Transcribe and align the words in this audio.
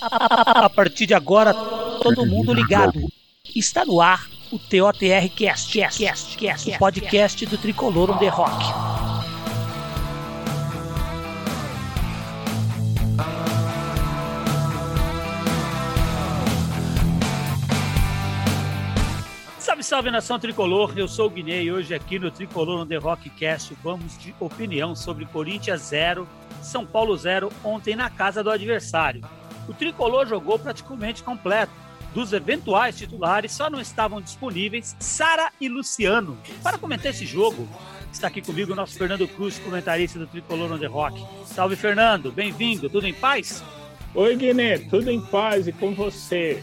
A 0.00 0.70
partir 0.70 1.06
de 1.06 1.14
agora, 1.14 1.52
todo 1.52 2.24
mundo 2.24 2.52
ligado. 2.52 3.00
Está 3.54 3.84
no 3.84 4.00
ar 4.00 4.28
o 4.52 4.58
TOTR 4.58 5.28
Cast, 5.34 5.76
Cast, 5.76 5.98
Cast, 5.98 6.38
Cast, 6.38 6.70
o 6.70 6.78
podcast 6.78 7.46
do 7.46 7.58
Tricolor 7.58 8.10
on 8.12 8.18
the 8.18 8.28
Rock. 8.28 8.64
Salve, 19.58 19.82
salve 19.82 20.10
nação 20.12 20.38
tricolor! 20.38 20.96
Eu 20.96 21.08
sou 21.08 21.26
o 21.26 21.30
Guinei 21.30 21.64
e 21.64 21.72
hoje 21.72 21.92
aqui 21.92 22.20
no 22.20 22.30
Tricolor 22.30 22.82
on 22.82 22.86
the 22.86 22.96
Rock 22.96 23.28
Cast 23.30 23.76
vamos 23.82 24.16
de 24.16 24.32
opinião 24.38 24.94
sobre 24.94 25.26
Corinthians 25.26 25.82
0, 25.82 26.28
São 26.62 26.86
Paulo 26.86 27.16
0 27.16 27.50
ontem 27.64 27.96
na 27.96 28.08
casa 28.08 28.44
do 28.44 28.50
adversário. 28.50 29.37
O 29.68 29.74
tricolor 29.74 30.26
jogou 30.26 30.58
praticamente 30.58 31.22
completo. 31.22 31.72
Dos 32.14 32.32
eventuais 32.32 32.96
titulares 32.96 33.52
só 33.52 33.68
não 33.68 33.80
estavam 33.80 34.20
disponíveis 34.20 34.96
Sara 34.98 35.52
e 35.60 35.68
Luciano. 35.68 36.38
Para 36.62 36.78
comentar 36.78 37.12
esse 37.12 37.26
jogo, 37.26 37.68
está 38.10 38.28
aqui 38.28 38.40
comigo 38.40 38.72
o 38.72 38.74
nosso 38.74 38.96
Fernando 38.96 39.28
Cruz, 39.28 39.58
comentarista 39.58 40.18
do 40.18 40.26
Tricolor 40.26 40.72
on 40.72 40.78
the 40.78 40.86
Rock. 40.86 41.22
Salve 41.44 41.76
Fernando, 41.76 42.32
bem-vindo, 42.32 42.88
tudo 42.88 43.06
em 43.06 43.12
paz? 43.12 43.62
Oi 44.14 44.34
Guiné, 44.36 44.78
tudo 44.78 45.10
em 45.10 45.20
paz 45.20 45.68
e 45.68 45.72
com 45.72 45.94
você? 45.94 46.62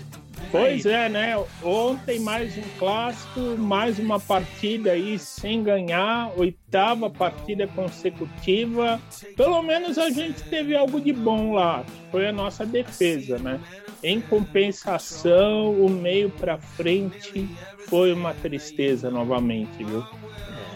Pois 0.51 0.85
é, 0.85 1.09
né? 1.09 1.35
Ontem 1.63 2.19
mais 2.19 2.57
um 2.57 2.63
clássico, 2.77 3.39
mais 3.57 3.99
uma 3.99 4.19
partida 4.19 4.91
aí 4.91 5.19
sem 5.19 5.63
ganhar, 5.63 6.31
oitava 6.37 7.09
partida 7.09 7.67
consecutiva. 7.67 8.99
Pelo 9.35 9.61
menos 9.61 9.97
a 9.97 10.09
gente 10.09 10.43
teve 10.43 10.75
algo 10.75 11.01
de 11.01 11.11
bom 11.11 11.53
lá, 11.53 11.83
foi 12.11 12.27
a 12.27 12.31
nossa 12.31 12.65
defesa, 12.65 13.37
né? 13.37 13.59
Em 14.03 14.21
compensação, 14.21 15.71
o 15.73 15.89
meio 15.89 16.29
para 16.29 16.57
frente 16.57 17.49
foi 17.87 18.13
uma 18.13 18.33
tristeza 18.33 19.09
novamente, 19.09 19.83
viu? 19.83 20.03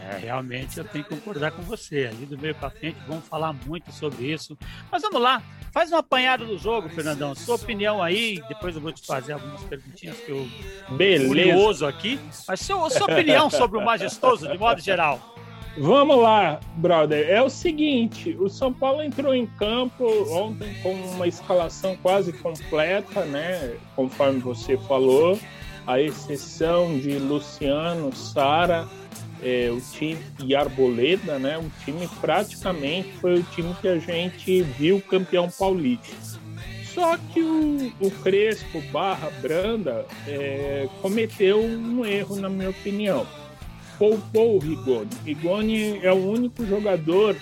É, 0.09 0.17
realmente 0.17 0.77
eu 0.77 0.83
tenho 0.83 1.03
que 1.03 1.09
concordar 1.09 1.51
com 1.51 1.61
você. 1.61 2.07
Ali 2.07 2.25
do 2.25 2.37
meio 2.37 2.55
para 2.55 2.69
frente, 2.69 2.97
vamos 3.07 3.27
falar 3.27 3.53
muito 3.53 3.91
sobre 3.91 4.31
isso. 4.31 4.57
Mas 4.91 5.01
vamos 5.01 5.21
lá, 5.21 5.41
faz 5.71 5.91
um 5.91 5.97
apanhado 5.97 6.45
do 6.45 6.57
jogo, 6.57 6.89
Fernandão. 6.89 7.35
Sua 7.35 7.55
opinião 7.55 8.01
aí, 8.01 8.41
depois 8.47 8.75
eu 8.75 8.81
vou 8.81 8.91
te 8.91 9.05
fazer 9.05 9.33
algumas 9.33 9.61
perguntinhas 9.63 10.17
que 10.17 10.31
eu 10.31 10.47
Beleza. 10.89 11.27
curioso 11.27 11.85
aqui. 11.85 12.19
Mas 12.47 12.61
sua, 12.61 12.89
sua 12.89 13.11
opinião 13.11 13.49
sobre 13.49 13.77
o 13.77 13.85
majestoso, 13.85 14.47
de 14.47 14.57
modo 14.57 14.81
geral. 14.81 15.35
Vamos 15.77 16.17
lá, 16.17 16.59
brother. 16.75 17.29
É 17.29 17.41
o 17.41 17.49
seguinte, 17.49 18.35
o 18.39 18.49
São 18.49 18.73
Paulo 18.73 19.01
entrou 19.03 19.33
em 19.33 19.45
campo 19.45 20.05
ontem 20.33 20.73
com 20.81 20.93
uma 20.93 21.27
escalação 21.27 21.95
quase 21.97 22.33
completa, 22.33 23.23
né? 23.25 23.77
Conforme 23.95 24.39
você 24.39 24.75
falou, 24.75 25.39
a 25.85 26.01
exceção 26.01 26.99
de 26.99 27.17
Luciano, 27.17 28.13
Sara, 28.15 28.87
é, 29.43 29.69
o 29.71 29.79
time 29.79 30.19
e 30.43 30.55
Arboleda, 30.55 31.39
né? 31.39 31.57
O 31.57 31.71
time 31.83 32.07
praticamente 32.19 33.11
foi 33.13 33.39
o 33.39 33.43
time 33.43 33.73
que 33.81 33.87
a 33.87 33.97
gente 33.97 34.61
viu 34.61 35.01
campeão 35.01 35.49
paulista. 35.49 36.15
Só 36.93 37.17
que 37.17 37.41
o, 37.41 37.93
o 37.99 38.11
Crespo 38.23 38.81
barra 38.91 39.29
Branda 39.41 40.05
é, 40.27 40.87
cometeu 41.01 41.61
um 41.61 42.05
erro, 42.05 42.35
na 42.35 42.49
minha 42.49 42.69
opinião. 42.69 43.25
Poupou 43.97 44.55
o 44.55 44.59
Rigoni. 44.59 45.09
Rigoni 45.25 45.99
é 46.03 46.11
o 46.11 46.29
único 46.29 46.65
jogador 46.65 47.35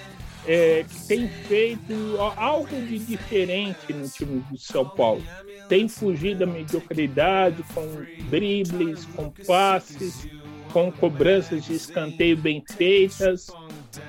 é, 0.46 0.86
que 0.88 1.08
tem 1.08 1.28
feito 1.28 1.94
algo 2.36 2.70
de 2.70 3.00
diferente 3.00 3.94
no 3.94 4.08
time 4.08 4.44
do 4.50 4.58
São 4.58 4.88
Paulo. 4.88 5.24
Tem 5.68 5.88
fugido 5.90 6.40
da 6.40 6.46
mediocridade 6.46 7.64
com 7.74 7.86
dribles, 8.30 9.06
com 9.06 9.30
passes, 9.46 10.28
com 10.72 10.92
cobranças 10.92 11.66
de 11.66 11.74
escanteio 11.74 12.38
bem 12.38 12.64
feitas. 12.76 13.48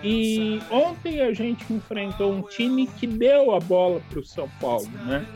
E 0.03 0.61
ontem 0.71 1.21
a 1.21 1.33
gente 1.33 1.73
enfrentou 1.73 2.33
um 2.33 2.43
time 2.43 2.87
que 2.87 3.07
deu 3.07 3.55
a 3.55 3.61
bola 3.61 4.01
para 4.11 4.21
o 4.21 4.25
São 4.25 4.49
Paulo, 4.61 4.89
né? 5.07 5.27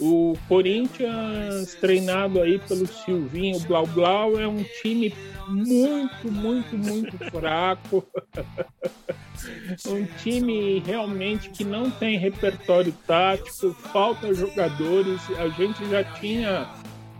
O 0.00 0.36
Corinthians, 0.48 1.74
treinado 1.80 2.40
aí 2.40 2.58
pelo 2.58 2.86
Silvinho 2.86 3.60
Blau 3.60 3.86
Blau, 3.86 4.38
é 4.38 4.48
um 4.48 4.64
time 4.82 5.14
muito, 5.48 6.30
muito, 6.30 6.76
muito 6.76 7.18
fraco. 7.30 8.04
um 9.86 10.04
time 10.22 10.80
realmente 10.80 11.50
que 11.50 11.64
não 11.64 11.90
tem 11.90 12.18
repertório 12.18 12.92
tático, 13.06 13.72
falta 13.72 14.34
jogadores. 14.34 15.20
A 15.38 15.48
gente 15.48 15.88
já 15.88 16.02
tinha 16.04 16.68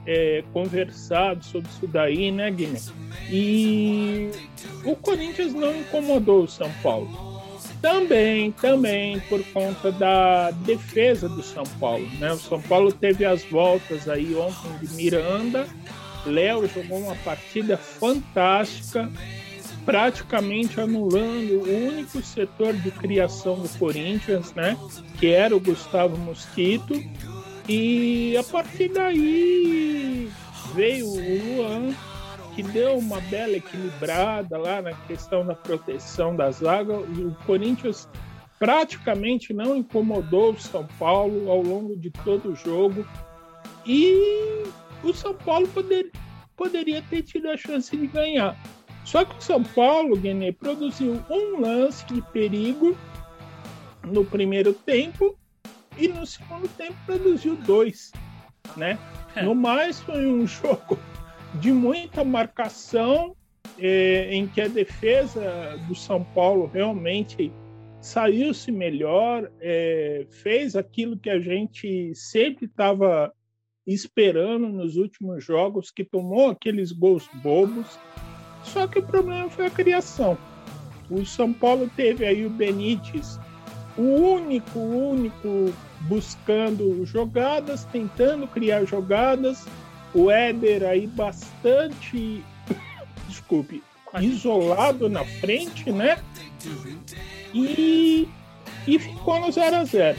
é, 0.07 0.43
conversado 0.53 1.45
sobre 1.45 1.69
isso 1.71 1.87
daí, 1.87 2.31
né, 2.31 2.51
Guilherme? 2.51 2.81
E 3.31 4.31
o 4.85 4.97
Corinthians 4.97 5.53
não 5.55 5.75
incomodou 5.77 6.45
o 6.45 6.49
São 6.49 6.71
Paulo. 6.83 7.33
Também, 7.81 8.53
também 8.53 9.19
por 9.29 9.43
conta 9.47 9.91
da 9.91 10.53
defesa 10.53 11.29
do 11.29 11.43
São 11.43 11.65
Paulo. 11.81 12.07
Né? 12.21 12.33
O 12.33 12.39
São 12.39 12.63
Paulo 12.63 12.93
teve 12.93 13.25
as 13.25 13.43
voltas 13.45 14.09
aí 14.09 14.35
ontem 14.37 14.71
de 14.81 14.95
Miranda. 14.95 15.67
Léo 16.25 16.69
jogou 16.69 16.99
uma 16.99 17.17
partida 17.17 17.77
fantástica, 17.77 19.11
praticamente 19.85 20.81
anulando 20.81 21.55
o 21.55 21.89
único 21.89 22.23
setor 22.23 22.73
de 22.75 22.93
criação 22.93 23.59
do 23.59 23.69
Corinthians, 23.71 24.55
né? 24.55 24.77
Que 25.19 25.29
era 25.33 25.57
o 25.57 25.59
Gustavo 25.59 26.17
Mosquito. 26.17 26.95
E 27.75 28.37
a 28.37 28.45
partir 28.45 28.89
daí 28.89 30.31
veio 30.75 31.07
o 31.07 31.57
Luan, 31.57 31.95
que 32.55 32.63
deu 32.63 32.99
uma 32.99 33.19
bela 33.23 33.57
equilibrada 33.57 34.59
lá 34.59 34.83
na 34.83 34.93
questão 34.93 35.47
da 35.47 35.55
proteção 35.55 36.37
da 36.37 36.51
zaga. 36.51 36.99
O 36.99 37.35
Corinthians 37.47 38.07
praticamente 38.59 39.55
não 39.55 39.75
incomodou 39.75 40.53
o 40.53 40.61
São 40.61 40.87
Paulo 40.99 41.51
ao 41.51 41.63
longo 41.63 41.97
de 41.97 42.11
todo 42.11 42.51
o 42.51 42.55
jogo. 42.55 43.09
E 43.87 44.65
o 45.03 45.15
São 45.15 45.33
Paulo 45.33 45.67
poder, 45.69 46.13
poderia 46.55 47.01
ter 47.01 47.23
tido 47.23 47.49
a 47.49 47.57
chance 47.57 47.97
de 47.97 48.07
ganhar. 48.07 48.55
Só 49.03 49.25
que 49.25 49.39
o 49.39 49.41
São 49.41 49.63
Paulo, 49.63 50.15
Guiné, 50.15 50.53
produziu 50.53 51.25
um 51.31 51.59
lance 51.63 52.05
de 52.05 52.21
perigo 52.21 52.95
no 54.05 54.27
primeiro 54.27 54.75
tempo 54.75 55.39
e 55.99 56.09
no 56.09 56.27
segundo 56.27 56.69
tempo 56.77 56.97
produziu 57.07 57.57
dois, 57.57 58.13
né? 58.77 58.99
É. 59.35 59.43
No 59.43 59.55
mais 59.55 60.01
foi 60.01 60.27
um 60.27 60.47
jogo 60.47 60.99
de 61.55 61.73
muita 61.73 62.25
marcação 62.25 63.37
eh, 63.79 64.29
em 64.31 64.47
que 64.47 64.61
a 64.61 64.69
defesa 64.69 65.77
do 65.89 65.95
São 65.95 66.25
Paulo 66.25 66.71
realmente 66.73 67.53
saiu-se 68.01 68.73
melhor, 68.73 69.51
eh, 69.61 70.27
fez 70.43 70.75
aquilo 70.75 71.19
que 71.19 71.31
a 71.31 71.39
gente 71.39 72.13
sempre 72.15 72.67
estava 72.67 73.33
esperando 73.87 74.69
nos 74.69 74.97
últimos 74.97 75.45
jogos, 75.45 75.91
que 75.91 76.05
tomou 76.05 76.51
aqueles 76.51 76.93
gols 76.93 77.29
bobos. 77.43 77.99
Só 78.65 78.87
que 78.87 78.99
o 78.99 79.07
problema 79.07 79.51
foi 79.51 79.67
a 79.67 79.71
criação. 79.71 80.39
O 81.11 81.25
São 81.27 81.53
Paulo 81.53 81.91
teve 81.97 82.25
aí 82.25 82.47
o 82.47 82.51
Benítez 82.51 83.39
o 83.97 84.03
único, 84.03 84.79
único 84.79 85.73
buscando 86.03 87.05
jogadas, 87.05 87.85
tentando 87.87 88.47
criar 88.47 88.85
jogadas. 88.85 89.67
O 90.15 90.31
Éder 90.31 90.85
aí 90.85 91.07
bastante, 91.07 92.45
desculpe, 93.29 93.83
isolado 94.21 95.09
na 95.09 95.25
frente, 95.25 95.91
né? 95.91 96.19
E, 97.55 98.29
e 98.87 98.99
ficou 98.99 99.41
no 99.41 99.51
0 99.51 99.77
a 99.77 99.85
0 99.85 100.19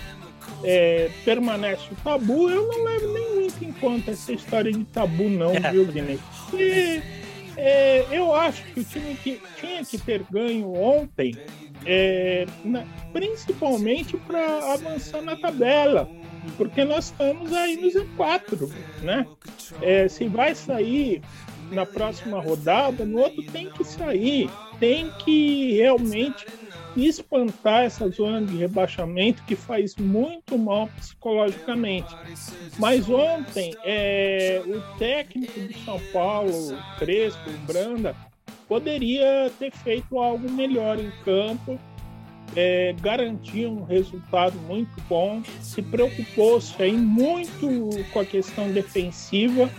é, 0.63 1.09
permanece 1.25 1.89
o 1.91 1.95
tabu, 2.03 2.50
eu 2.50 2.67
não 2.67 2.83
levo 2.85 3.13
nem 3.13 3.35
muito 3.35 3.63
em 3.63 3.72
conta 3.73 4.12
essa 4.12 4.31
história 4.31 4.71
de 4.71 4.83
tabu, 4.86 5.30
não, 5.30 5.51
é. 5.51 5.71
viu, 5.71 5.86
Guiné? 5.86 6.18
Porque 6.50 7.01
é, 7.57 8.05
eu 8.11 8.33
acho 8.33 8.63
que 8.65 8.79
o 8.79 8.83
time 8.83 9.15
que 9.15 9.41
tinha 9.59 9.83
que 9.83 9.97
ter 9.97 10.23
ganho 10.31 10.73
ontem 10.73 11.35
é, 11.85 12.45
na, 12.63 12.85
principalmente 13.11 14.17
para 14.17 14.73
avançar 14.73 15.21
na 15.21 15.35
tabela, 15.35 16.09
porque 16.57 16.83
nós 16.83 17.05
estamos 17.05 17.51
aí 17.53 17.77
no 17.77 17.88
Z4, 17.88 18.71
né? 19.01 19.27
É, 19.81 20.07
se 20.07 20.27
vai 20.27 20.55
sair 20.55 21.21
na 21.71 21.85
próxima 21.85 22.39
rodada, 22.39 23.05
no 23.05 23.19
outro 23.19 23.44
tem 23.44 23.69
que 23.69 23.83
sair, 23.83 24.49
tem 24.79 25.09
que 25.23 25.73
realmente 25.73 26.45
espantar 26.95 27.84
essa 27.84 28.10
zona 28.10 28.42
de 28.42 28.57
rebaixamento 28.57 29.44
que 29.44 29.56
faz 29.56 29.95
muito 29.95 30.57
mal 30.57 30.88
psicologicamente. 30.98 32.16
Mas 32.78 33.10
ontem, 33.10 33.75
é, 33.84 34.62
o 34.66 34.98
técnico 34.98 35.60
do 35.60 35.74
São 35.80 36.00
Paulo, 36.12 36.78
Crespo, 37.00 37.50
Branda, 37.66 38.16
poderia 38.68 39.51
ter 39.60 39.72
feito 39.72 40.18
algo 40.19 40.50
melhor 40.50 41.00
em 41.00 41.12
campo 41.24 41.80
é, 42.56 42.95
garantir 43.01 43.66
um 43.66 43.84
resultado 43.84 44.57
muito 44.68 44.92
bom, 45.10 45.42
se 45.62 45.81
preocupou-se 45.81 46.81
aí 46.81 46.94
muito 46.94 47.90
com 48.12 48.19
a 48.19 48.25
questão 48.25 48.72
defensiva, 48.72 49.69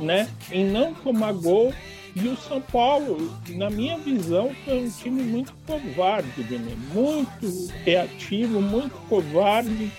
né, 0.00 0.28
em 0.50 0.64
não 0.64 0.94
tomar 0.94 1.32
gol. 1.32 1.72
E 2.16 2.28
o 2.28 2.36
São 2.36 2.60
Paulo, 2.60 3.36
na 3.50 3.68
minha 3.68 3.98
visão, 3.98 4.52
foi 4.64 4.84
um 4.84 4.90
time 4.90 5.22
muito 5.22 5.52
covarde, 5.66 6.30
Guilherme. 6.44 6.76
muito 6.92 7.72
reativo, 7.84 8.60
muito 8.60 8.94
covarde. 9.08 9.90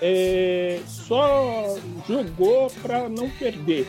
É, 0.00 0.80
só 0.86 1.78
jogou 2.06 2.70
para 2.82 3.08
não 3.08 3.30
perder. 3.30 3.86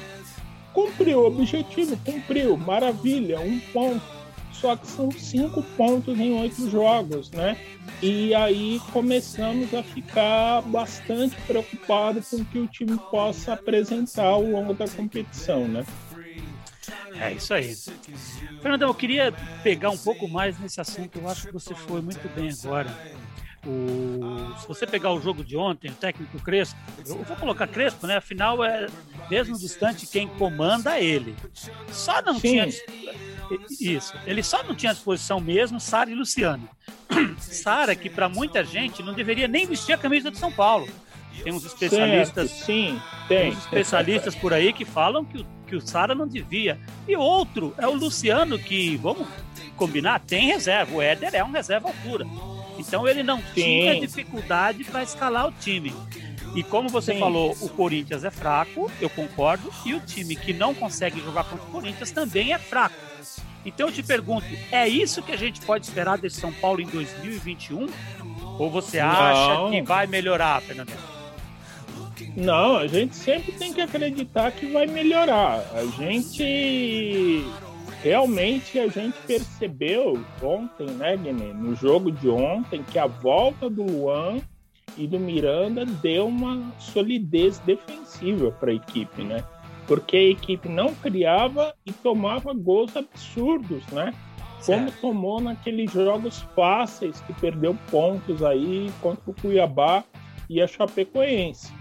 Cumpriu 0.72 1.20
o 1.20 1.28
objetivo, 1.28 1.98
cumpriu, 2.06 2.56
maravilha, 2.56 3.40
um 3.42 3.60
ponto. 3.74 4.02
Só 4.54 4.78
que 4.78 4.88
são 4.88 5.12
cinco 5.12 5.62
pontos 5.76 6.18
em 6.18 6.40
oito 6.40 6.70
jogos, 6.70 7.30
né? 7.32 7.58
E 8.02 8.34
aí 8.34 8.80
começamos 8.94 9.74
a 9.74 9.84
ficar 9.84 10.62
bastante 10.62 11.36
preocupados 11.46 12.30
com 12.30 12.38
o 12.38 12.46
que 12.46 12.60
o 12.60 12.68
time 12.68 12.98
possa 13.12 13.54
apresentar 13.54 14.26
ao 14.26 14.44
longo 14.44 14.74
da 14.74 14.88
competição, 14.88 15.68
né? 15.68 15.86
É 17.24 17.34
isso 17.34 17.54
aí. 17.54 17.76
Fernandão, 18.62 18.90
eu 18.90 18.94
queria 18.94 19.32
pegar 19.64 19.90
um 19.90 19.98
pouco 19.98 20.28
mais 20.28 20.60
nesse 20.60 20.82
assunto. 20.82 21.20
Eu 21.20 21.30
acho 21.30 21.48
que 21.48 21.54
você 21.54 21.74
foi 21.74 22.02
muito 22.02 22.28
bem 22.36 22.50
agora. 22.52 22.90
O, 23.66 24.60
se 24.60 24.68
você 24.68 24.86
pegar 24.86 25.14
o 25.14 25.22
jogo 25.22 25.42
de 25.42 25.56
ontem, 25.56 25.90
o 25.90 25.94
técnico 25.94 26.38
Crespo, 26.40 26.78
eu 27.06 27.24
vou 27.24 27.38
colocar 27.38 27.66
Crespo, 27.66 28.06
né? 28.06 28.18
Afinal, 28.18 28.64
é 28.64 28.88
mesmo 29.30 29.58
distante 29.58 30.06
quem 30.06 30.28
comanda 30.28 31.00
ele. 31.00 31.34
Só 31.90 32.22
não 32.22 32.34
Sim. 32.34 32.42
tinha. 32.42 32.68
Isso. 33.80 34.14
Ele 34.26 34.44
só 34.44 34.64
não 34.64 34.76
tinha 34.76 34.92
à 34.92 34.94
disposição 34.94 35.40
mesmo 35.40 35.80
Sara 35.80 36.10
e 36.10 36.16
Luciano. 36.16 36.68
Sara, 37.40 37.96
que 37.96 38.10
para 38.10 38.28
muita 38.28 38.66
gente 38.66 39.02
não 39.02 39.14
deveria 39.14 39.48
nem 39.48 39.66
vestir 39.66 39.94
a 39.94 39.98
camisa 39.98 40.30
de 40.30 40.38
São 40.38 40.52
Paulo. 40.52 40.90
Tem 41.42 41.54
uns 41.54 41.66
especialistas. 41.66 42.52
Certo, 42.52 42.66
sim, 42.66 43.02
tem. 43.28 43.52
Uns 43.52 43.60
especialistas 43.60 44.36
por 44.36 44.54
aí 44.54 44.72
que 44.74 44.86
falam 44.86 45.26
que 45.26 45.40
o, 45.40 45.46
que 45.74 45.78
o 45.78 45.82
Sara 45.82 46.14
não 46.14 46.28
devia. 46.28 46.80
E 47.08 47.16
outro 47.16 47.74
é 47.80 47.88
o 47.88 47.96
Luciano, 47.96 48.60
que, 48.60 48.96
vamos 48.98 49.28
combinar, 49.76 50.20
tem 50.20 50.48
reserva. 50.48 50.96
O 50.96 51.02
Éder 51.02 51.34
é 51.34 51.44
um 51.44 51.52
reserva 51.52 51.88
altura. 51.88 52.28
Então 52.78 53.08
ele 53.08 53.24
não 53.24 53.40
Sim. 53.40 53.54
tinha 53.56 54.00
dificuldade 54.00 54.84
para 54.84 55.02
escalar 55.02 55.48
o 55.48 55.52
time. 55.52 55.92
E 56.56 56.62
como 56.62 56.90
você 56.90 57.14
Sim. 57.14 57.20
falou, 57.20 57.58
o 57.60 57.70
Corinthians 57.70 58.24
é 58.24 58.30
fraco, 58.30 58.92
eu 59.02 59.10
concordo, 59.10 59.72
e 59.84 59.96
o 59.96 60.00
time 60.00 60.36
que 60.36 60.54
não 60.54 60.76
consegue 60.76 61.20
jogar 61.20 61.44
contra 61.46 61.66
o 61.66 61.72
Corinthians 61.72 62.12
também 62.12 62.54
é 62.54 62.60
fraco. 62.60 62.96
Então 63.66 63.88
eu 63.88 63.94
te 63.94 64.04
pergunto, 64.04 64.46
é 64.72 64.88
isso 64.88 65.24
que 65.24 65.32
a 65.32 65.38
gente 65.38 65.62
pode 65.62 65.88
esperar 65.88 66.20
desse 66.20 66.40
São 66.40 66.54
Paulo 66.54 66.82
em 66.82 66.86
2021? 66.86 67.88
Ou 68.60 68.70
você 68.70 69.00
acha 69.00 69.56
não. 69.56 69.72
que 69.72 69.82
vai 69.82 70.06
melhorar, 70.06 70.62
Fernando? 70.62 71.13
Não, 72.36 72.78
a 72.78 72.88
gente 72.88 73.16
sempre 73.16 73.52
tem 73.52 73.74
que 73.74 73.82
acreditar 73.82 74.52
que 74.52 74.66
vai 74.68 74.88
melhorar. 74.88 75.64
A 75.74 75.86
gente 75.86 77.46
realmente 78.04 78.78
a 78.80 78.88
gente 78.88 79.18
percebeu 79.26 80.20
ontem, 80.42 80.88
né, 80.92 81.16
Guilherme, 81.16 81.54
no 81.54 81.74
jogo 81.74 82.12
de 82.12 82.28
ontem, 82.28 82.84
que 82.84 83.00
a 83.00 83.08
volta 83.08 83.70
do 83.70 83.84
Luan 83.84 84.42
e 84.98 85.08
do 85.08 85.20
Miranda 85.20 85.86
deu 85.86 86.28
uma 86.28 86.74
solidez 86.78 87.60
defensiva 87.60 88.52
para 88.52 88.72
a 88.72 88.76
equipe, 88.76 89.24
né? 89.24 89.44
Porque 89.88 90.18
a 90.18 90.30
equipe 90.30 90.68
não 90.68 90.94
criava 90.96 91.74
e 91.86 91.92
tomava 91.92 92.54
gols 92.54 92.96
absurdos, 92.96 93.86
né? 93.88 94.14
Como 94.66 94.90
certo. 94.90 95.02
tomou 95.02 95.42
naqueles 95.42 95.92
jogos 95.92 96.42
fáceis 96.56 97.20
que 97.22 97.34
perdeu 97.34 97.76
pontos 97.90 98.44
aí 98.44 98.92
contra 99.02 99.32
o 99.32 99.34
Cuiabá 99.34 100.04
e 100.50 100.62
a 100.62 100.68
Chapecoense. 100.68 101.72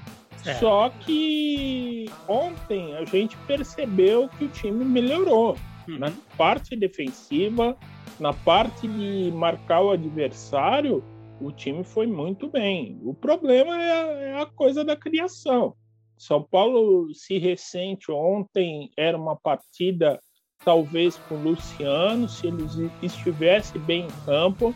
É. 0.45 0.55
Só 0.55 0.91
que 0.91 2.11
ontem 2.29 2.97
a 2.97 3.05
gente 3.05 3.37
percebeu 3.47 4.29
que 4.29 4.45
o 4.45 4.49
time 4.49 4.85
melhorou 4.85 5.57
na 5.87 6.13
parte 6.37 6.77
defensiva, 6.77 7.77
na 8.19 8.33
parte 8.33 8.87
de 8.87 9.31
marcar 9.33 9.83
o 9.83 9.91
adversário, 9.91 11.03
o 11.41 11.51
time 11.51 11.83
foi 11.83 12.07
muito 12.07 12.49
bem. 12.49 13.01
O 13.03 13.15
problema 13.15 13.81
é, 13.81 14.31
é 14.31 14.41
a 14.41 14.47
coisa 14.47 14.85
da 14.85 14.97
criação. 14.97 15.75
São 16.17 16.43
Paulo 16.43 17.13
se 17.15 17.39
ressente 17.39 18.13
ontem, 18.13 18.91
era 18.97 19.19
uma 19.19 19.37
partida 19.37 20.21
talvez 20.65 21.17
com 21.29 21.35
o 21.35 21.43
Luciano, 21.43 22.29
se 22.29 22.47
ele 22.47 22.65
estivesse 23.03 23.77
bem 23.81 24.07
em 24.07 24.25
campo, 24.25 24.73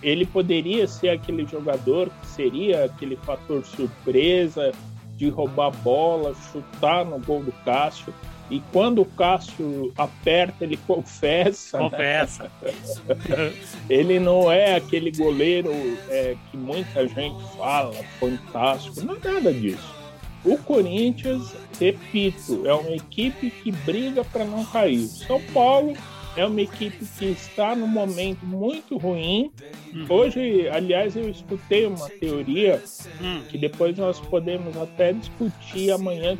ele 0.00 0.24
poderia 0.24 0.86
ser 0.86 1.08
aquele 1.08 1.44
jogador 1.44 2.08
que 2.08 2.26
seria 2.26 2.84
aquele 2.84 3.16
fator 3.16 3.64
surpresa 3.64 4.70
de 5.16 5.28
roubar 5.28 5.70
bola, 5.82 6.34
chutar 6.52 7.04
no 7.04 7.18
gol 7.18 7.42
do 7.42 7.52
Cássio. 7.64 8.12
E 8.48 8.60
quando 8.72 9.02
o 9.02 9.04
Cássio 9.04 9.92
aperta, 9.98 10.62
ele 10.64 10.76
confessa. 10.86 11.78
Confessa. 11.78 12.44
Né? 12.62 13.52
ele 13.90 14.20
não 14.20 14.52
é 14.52 14.76
aquele 14.76 15.10
goleiro 15.10 15.72
é, 16.08 16.36
que 16.50 16.56
muita 16.56 17.08
gente 17.08 17.42
fala, 17.56 17.94
fantástico. 18.20 19.00
Não 19.00 19.16
é 19.16 19.32
nada 19.32 19.52
disso. 19.52 19.96
O 20.44 20.56
Corinthians, 20.58 21.56
repito, 21.80 22.64
é 22.64 22.72
uma 22.72 22.92
equipe 22.92 23.50
que 23.50 23.72
briga 23.72 24.22
para 24.24 24.44
não 24.44 24.64
cair. 24.64 25.08
São 25.08 25.42
Paulo 25.52 25.94
é 26.36 26.44
uma 26.44 26.60
equipe 26.60 27.04
que 27.18 27.26
está 27.26 27.74
num 27.74 27.86
momento 27.86 28.44
muito 28.44 28.96
ruim. 28.96 29.50
Uhum. 29.92 30.06
Hoje, 30.08 30.68
aliás, 30.68 31.16
eu 31.16 31.28
escutei 31.28 31.86
uma 31.86 32.08
teoria 32.10 32.82
uhum. 33.20 33.42
que 33.48 33.56
depois 33.56 33.96
nós 33.96 34.20
podemos 34.20 34.76
até 34.76 35.12
discutir 35.12 35.90
amanhã 35.90 36.38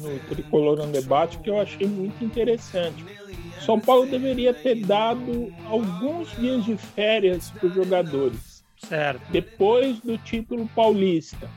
no 0.00 0.18
Tricolor 0.28 0.78
no 0.78 0.86
Debate, 0.86 1.38
que 1.38 1.50
eu 1.50 1.60
achei 1.60 1.86
muito 1.86 2.24
interessante. 2.24 3.04
São 3.60 3.80
Paulo 3.80 4.06
deveria 4.06 4.52
ter 4.52 4.76
dado 4.76 5.52
alguns 5.66 6.36
dias 6.36 6.64
de 6.64 6.76
férias 6.76 7.50
para 7.50 7.68
os 7.68 7.74
jogadores. 7.74 8.64
Certo. 8.76 9.20
Depois 9.30 10.00
do 10.00 10.18
título 10.18 10.68
paulista 10.74 11.48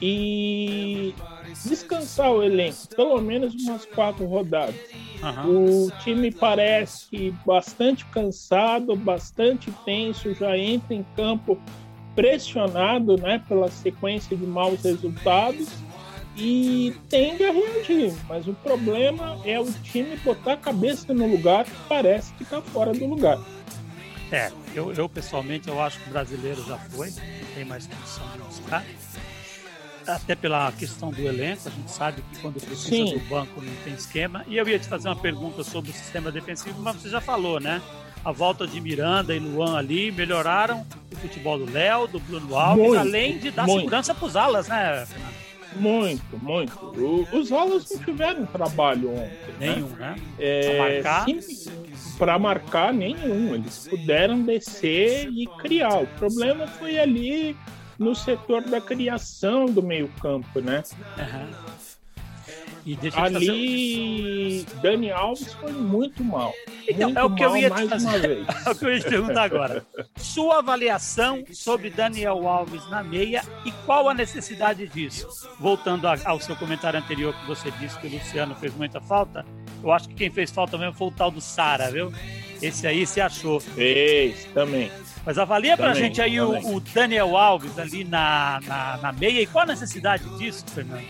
e 0.00 1.14
descansar 1.64 2.30
o 2.30 2.42
elenco, 2.42 2.88
pelo 2.94 3.20
menos 3.20 3.54
umas 3.54 3.84
quatro 3.84 4.24
rodadas. 4.24 4.74
Uhum. 5.22 5.86
O 5.86 5.90
time 6.02 6.30
parece 6.30 7.34
bastante 7.44 8.04
cansado, 8.06 8.96
bastante 8.96 9.70
tenso, 9.84 10.34
já 10.34 10.56
entra 10.56 10.94
em 10.94 11.04
campo 11.14 11.60
pressionado 12.14 13.16
né, 13.18 13.42
pela 13.46 13.68
sequência 13.68 14.36
de 14.36 14.46
maus 14.46 14.82
resultados 14.82 15.68
e 16.36 16.94
tende 17.08 17.44
a 17.44 17.52
reagir. 17.52 18.14
Mas 18.28 18.48
o 18.48 18.54
problema 18.54 19.38
é 19.44 19.60
o 19.60 19.70
time 19.70 20.16
botar 20.18 20.54
a 20.54 20.56
cabeça 20.56 21.12
no 21.12 21.26
lugar 21.26 21.64
que 21.64 21.76
parece 21.88 22.32
que 22.34 22.42
está 22.42 22.62
fora 22.62 22.92
do 22.92 23.06
lugar. 23.06 23.38
É, 24.32 24.50
eu, 24.74 24.92
eu 24.92 25.08
pessoalmente 25.08 25.68
eu 25.68 25.80
acho 25.82 25.98
que 25.98 26.08
o 26.08 26.12
brasileiro 26.12 26.64
já 26.64 26.78
foi, 26.78 27.10
não 27.10 27.54
tem 27.54 27.64
mais 27.64 27.86
condição 27.86 28.24
de 28.32 28.38
buscar 28.38 28.84
até 30.06 30.34
pela 30.34 30.70
questão 30.72 31.10
do 31.10 31.20
elenco, 31.26 31.68
a 31.68 31.70
gente 31.70 31.90
sabe 31.90 32.22
que 32.22 32.40
quando 32.40 32.60
precisa 32.60 32.88
Sim. 32.88 33.18
do 33.18 33.24
banco 33.28 33.60
não 33.60 33.74
tem 33.84 33.94
esquema. 33.94 34.44
E 34.46 34.56
eu 34.56 34.68
ia 34.68 34.78
te 34.78 34.88
fazer 34.88 35.08
uma 35.08 35.16
pergunta 35.16 35.62
sobre 35.62 35.90
o 35.90 35.94
sistema 35.94 36.30
defensivo, 36.30 36.80
mas 36.80 36.96
você 36.96 37.08
já 37.08 37.20
falou, 37.20 37.60
né? 37.60 37.80
A 38.24 38.32
volta 38.32 38.66
de 38.66 38.80
Miranda 38.80 39.34
e 39.34 39.38
Luan 39.38 39.76
ali 39.76 40.12
melhoraram 40.12 40.86
o 41.10 41.16
futebol 41.16 41.58
do 41.58 41.70
Léo, 41.70 42.06
do 42.06 42.20
Bruno 42.20 42.54
Alves, 42.54 42.86
muito, 42.86 43.00
além 43.00 43.38
de 43.38 43.50
dar 43.50 43.66
muito. 43.66 43.80
segurança 43.80 44.14
para 44.14 44.26
os 44.26 44.36
alas, 44.36 44.68
né, 44.68 45.06
Fernando? 45.06 45.40
Muito, 45.76 46.38
muito. 46.38 46.76
O, 46.84 47.28
os 47.32 47.52
alas 47.52 47.88
não 47.90 47.98
tiveram 48.04 48.44
trabalho 48.46 49.12
ontem. 49.12 49.54
Né? 49.58 49.74
Nenhum, 49.74 49.88
né? 49.90 50.16
É, 50.38 50.78
marcar? 50.78 51.26
Para 52.18 52.38
marcar, 52.38 52.92
nenhum. 52.92 53.54
Eles 53.54 53.86
puderam 53.88 54.42
descer 54.42 55.28
e 55.30 55.46
criar. 55.62 56.02
O 56.02 56.06
problema 56.06 56.66
foi 56.66 56.98
ali 56.98 57.56
no 58.00 58.14
setor 58.14 58.62
da 58.62 58.80
criação 58.80 59.66
do 59.66 59.82
meio-campo, 59.82 60.58
né? 60.60 60.82
Uhum. 61.18 61.80
Ali. 63.14 64.64
Dani 64.80 65.12
Alves 65.12 65.52
foi 65.52 65.70
muito 65.70 66.24
mal. 66.24 66.50
Então, 66.88 67.10
muito 67.10 67.18
é 67.18 67.24
o 67.24 67.34
que 67.34 67.44
eu 67.44 67.56
ia 67.58 67.70
te 67.70 67.86
fazer. 67.86 68.38
é 68.66 68.70
o 68.70 68.74
que 68.74 68.84
eu 68.86 68.92
ia 68.92 69.00
te 69.00 69.08
perguntar 69.10 69.42
agora. 69.42 69.86
Sua 70.16 70.60
avaliação 70.60 71.44
sobre 71.52 71.90
Daniel 71.90 72.48
Alves 72.48 72.88
na 72.88 73.02
meia 73.02 73.42
e 73.66 73.72
qual 73.84 74.08
a 74.08 74.14
necessidade 74.14 74.88
disso? 74.88 75.28
Voltando 75.60 76.06
ao 76.06 76.40
seu 76.40 76.56
comentário 76.56 76.98
anterior 76.98 77.34
que 77.34 77.46
você 77.46 77.70
disse 77.72 77.98
que 77.98 78.06
o 78.06 78.10
Luciano 78.10 78.54
fez 78.54 78.74
muita 78.74 78.98
falta, 78.98 79.44
eu 79.84 79.92
acho 79.92 80.08
que 80.08 80.14
quem 80.14 80.30
fez 80.30 80.50
falta 80.50 80.78
mesmo 80.78 80.94
foi 80.94 81.08
o 81.08 81.12
tal 81.12 81.30
do 81.30 81.40
Sara, 81.40 81.90
viu? 81.90 82.10
Esse 82.62 82.86
aí 82.86 83.06
se 83.06 83.20
achou. 83.20 83.60
Fez, 83.60 84.46
também. 84.54 84.90
Mas 85.24 85.38
avalia 85.38 85.76
também, 85.76 85.92
pra 85.92 86.00
gente 86.00 86.20
aí 86.20 86.40
o, 86.40 86.76
o, 86.76 86.80
Daniel 86.80 87.36
Alves 87.36 87.78
ali 87.78 88.04
na, 88.04 88.60
na, 88.66 88.96
na, 88.98 89.12
meia 89.12 89.40
e 89.42 89.46
qual 89.46 89.64
a 89.64 89.66
necessidade 89.66 90.24
disso, 90.38 90.64
Fernando? 90.74 91.04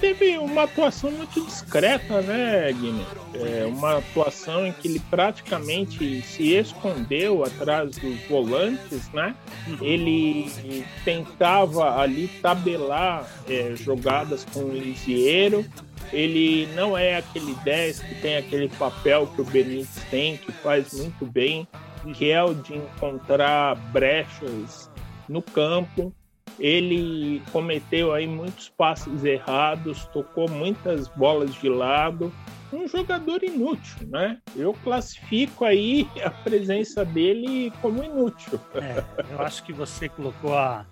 teve 0.00 0.38
uma 0.38 0.62
atuação 0.62 1.10
muito 1.10 1.44
discreta, 1.44 2.22
né, 2.22 2.72
Guilherme? 2.72 3.06
É 3.34 3.66
uma 3.66 3.98
atuação 3.98 4.66
em 4.66 4.72
que 4.72 4.88
ele 4.88 4.98
praticamente 5.10 6.22
se 6.22 6.54
escondeu 6.54 7.44
atrás 7.44 7.96
dos 7.96 8.18
volantes, 8.28 9.10
né? 9.12 9.34
Uhum. 9.68 9.78
Ele 9.82 10.84
tentava 11.04 12.00
ali 12.00 12.28
tabelar 12.40 13.26
é, 13.48 13.74
jogadas 13.76 14.44
com 14.52 14.60
o 14.60 14.72
Lisieiro. 14.72 15.64
Ele 16.12 16.66
não 16.74 16.98
é 16.98 17.16
aquele 17.16 17.54
10 17.62 18.00
que 18.00 18.14
tem 18.16 18.36
aquele 18.36 18.68
papel 18.68 19.28
que 19.28 19.42
o 19.42 19.44
Benítez 19.44 20.02
tem, 20.10 20.38
que 20.38 20.50
faz 20.50 20.92
muito 20.92 21.24
bem, 21.24 21.68
o 22.04 22.54
de 22.54 22.76
encontrar 22.76 23.76
brechas 23.92 24.90
no 25.28 25.42
campo. 25.42 26.14
Ele 26.58 27.42
cometeu 27.52 28.12
aí 28.12 28.26
muitos 28.26 28.68
passes 28.68 29.24
errados, 29.24 30.04
tocou 30.06 30.48
muitas 30.48 31.08
bolas 31.08 31.54
de 31.54 31.68
lado. 31.68 32.32
Um 32.72 32.86
jogador 32.86 33.42
inútil, 33.42 34.06
né? 34.08 34.38
Eu 34.54 34.74
classifico 34.84 35.64
aí 35.64 36.06
a 36.24 36.30
presença 36.30 37.04
dele 37.04 37.72
como 37.80 38.04
inútil. 38.04 38.60
É, 38.74 39.02
eu 39.32 39.40
acho 39.40 39.62
que 39.64 39.72
você 39.72 40.08
colocou 40.08 40.56
a, 40.56 40.86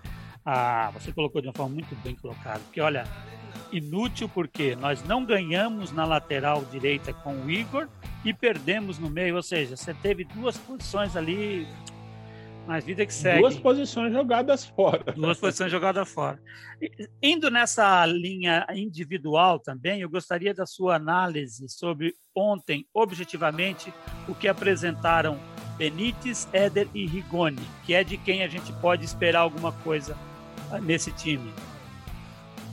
a, 0.51 0.91
você 0.93 1.13
colocou 1.13 1.43
de 1.43 1.49
uma 1.49 1.53
forma 1.53 1.75
muito 1.75 1.95
bem 1.97 2.15
colocada, 2.15 2.59
porque 2.61 2.81
olha, 2.81 3.07
inútil 3.71 4.31
porque 4.31 4.75
nós 4.75 5.05
não 5.05 5.23
ganhamos 5.23 5.93
na 5.93 6.07
lateral 6.07 6.65
direita 6.71 7.13
com 7.13 7.35
o 7.35 7.51
Igor 7.51 7.87
e 8.25 8.33
perdemos 8.33 8.99
no 8.99 9.11
meio, 9.11 9.37
ou 9.37 9.43
seja, 9.43 9.77
você 9.77 9.93
teve 9.93 10.25
duas 10.25 10.57
posições 10.57 11.17
ali 11.17 11.67
mas 12.67 12.85
vida 12.85 13.07
que 13.07 13.15
segue. 13.15 13.41
Duas 13.41 13.59
posições 13.59 14.13
jogadas 14.13 14.67
fora. 14.67 15.13
Duas 15.17 15.39
posições 15.39 15.73
jogadas 15.73 16.07
fora. 16.07 16.39
Indo 17.23 17.51
nessa 17.51 18.05
linha 18.05 18.67
individual 18.75 19.59
também, 19.59 20.03
eu 20.03 20.11
gostaria 20.11 20.53
da 20.53 20.67
sua 20.67 20.97
análise 20.97 21.67
sobre 21.71 22.15
ontem, 22.35 22.87
objetivamente, 22.93 23.91
o 24.29 24.35
que 24.35 24.47
apresentaram 24.47 25.41
Benítez, 25.79 26.47
Éder 26.53 26.89
e 26.93 27.07
Rigoni, 27.07 27.67
que 27.87 27.95
é 27.95 28.05
de 28.05 28.19
quem 28.19 28.43
a 28.43 28.49
gente 28.49 28.71
pode 28.83 29.03
esperar 29.03 29.41
alguma 29.41 29.73
coisa 29.73 30.15
nesse 30.83 31.13
time. 31.13 31.53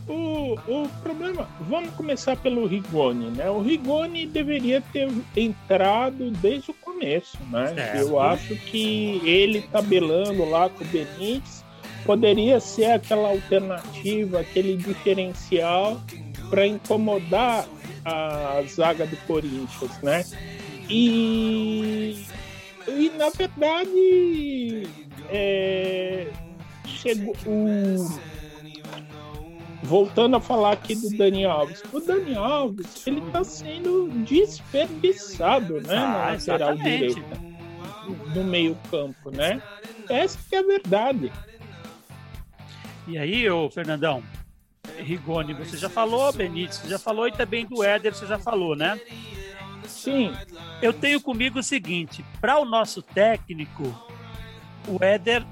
O, 0.07 0.53
o 0.67 0.89
problema, 1.01 1.47
vamos 1.61 1.91
começar 1.95 2.35
pelo 2.37 2.67
Rigoni, 2.67 3.31
né? 3.31 3.49
O 3.49 3.59
Rigoni 3.59 4.27
deveria 4.27 4.81
ter 4.93 5.11
entrado 5.35 6.29
desde 6.29 6.69
o 6.69 6.73
começo, 6.75 7.37
né? 7.49 7.73
Eu 7.99 8.19
acho 8.19 8.55
que 8.55 9.19
ele 9.27 9.63
tabelando 9.63 10.47
lá 10.47 10.69
com 10.69 10.83
o 10.83 10.87
Benítez 10.87 11.65
poderia 12.05 12.59
ser 12.59 12.91
aquela 12.91 13.29
alternativa, 13.29 14.41
aquele 14.41 14.77
diferencial 14.77 15.99
para 16.51 16.67
incomodar 16.67 17.65
a 18.05 18.61
zaga 18.67 19.07
do 19.07 19.17
Corinthians, 19.25 19.99
né? 20.03 20.23
E, 20.87 22.23
e 22.87 23.11
na 23.17 23.29
verdade, 23.31 24.87
é, 25.29 26.27
chegou 27.05 27.35
o 27.45 28.35
voltando 29.83 30.35
a 30.35 30.41
falar 30.41 30.71
aqui 30.73 30.95
do 30.95 31.15
Dani 31.15 31.45
Alves, 31.45 31.83
o 31.93 31.99
Dani 31.99 32.35
Alves 32.35 33.05
ele 33.05 33.19
está 33.19 33.43
sendo 33.43 34.09
desperdiçado, 34.25 35.79
né, 35.81 35.97
ah, 35.97 36.07
na 36.07 36.31
lateral 36.31 36.75
direita, 36.75 37.21
no 38.33 38.43
meio 38.43 38.75
campo, 38.89 39.29
né? 39.29 39.61
Essa 40.09 40.39
que 40.49 40.55
é 40.55 40.59
a 40.59 40.63
verdade. 40.63 41.31
E 43.07 43.17
aí, 43.17 43.47
ô 43.49 43.69
Fernandão, 43.69 44.23
Rigoni, 44.97 45.53
você 45.53 45.77
já 45.77 45.89
falou, 45.89 46.33
Benítez, 46.33 46.77
você 46.77 46.89
já 46.89 46.99
falou 46.99 47.27
e 47.27 47.31
também 47.31 47.65
do 47.65 47.83
Éder, 47.83 48.13
você 48.13 48.25
já 48.25 48.39
falou, 48.39 48.75
né? 48.75 48.99
Sim. 49.87 50.33
Eu 50.81 50.91
tenho 50.91 51.21
comigo 51.21 51.59
o 51.59 51.63
seguinte, 51.63 52.25
para 52.41 52.59
o 52.59 52.65
nosso 52.65 53.03
técnico, 53.03 53.83
o 54.87 55.03
Éder 55.03 55.45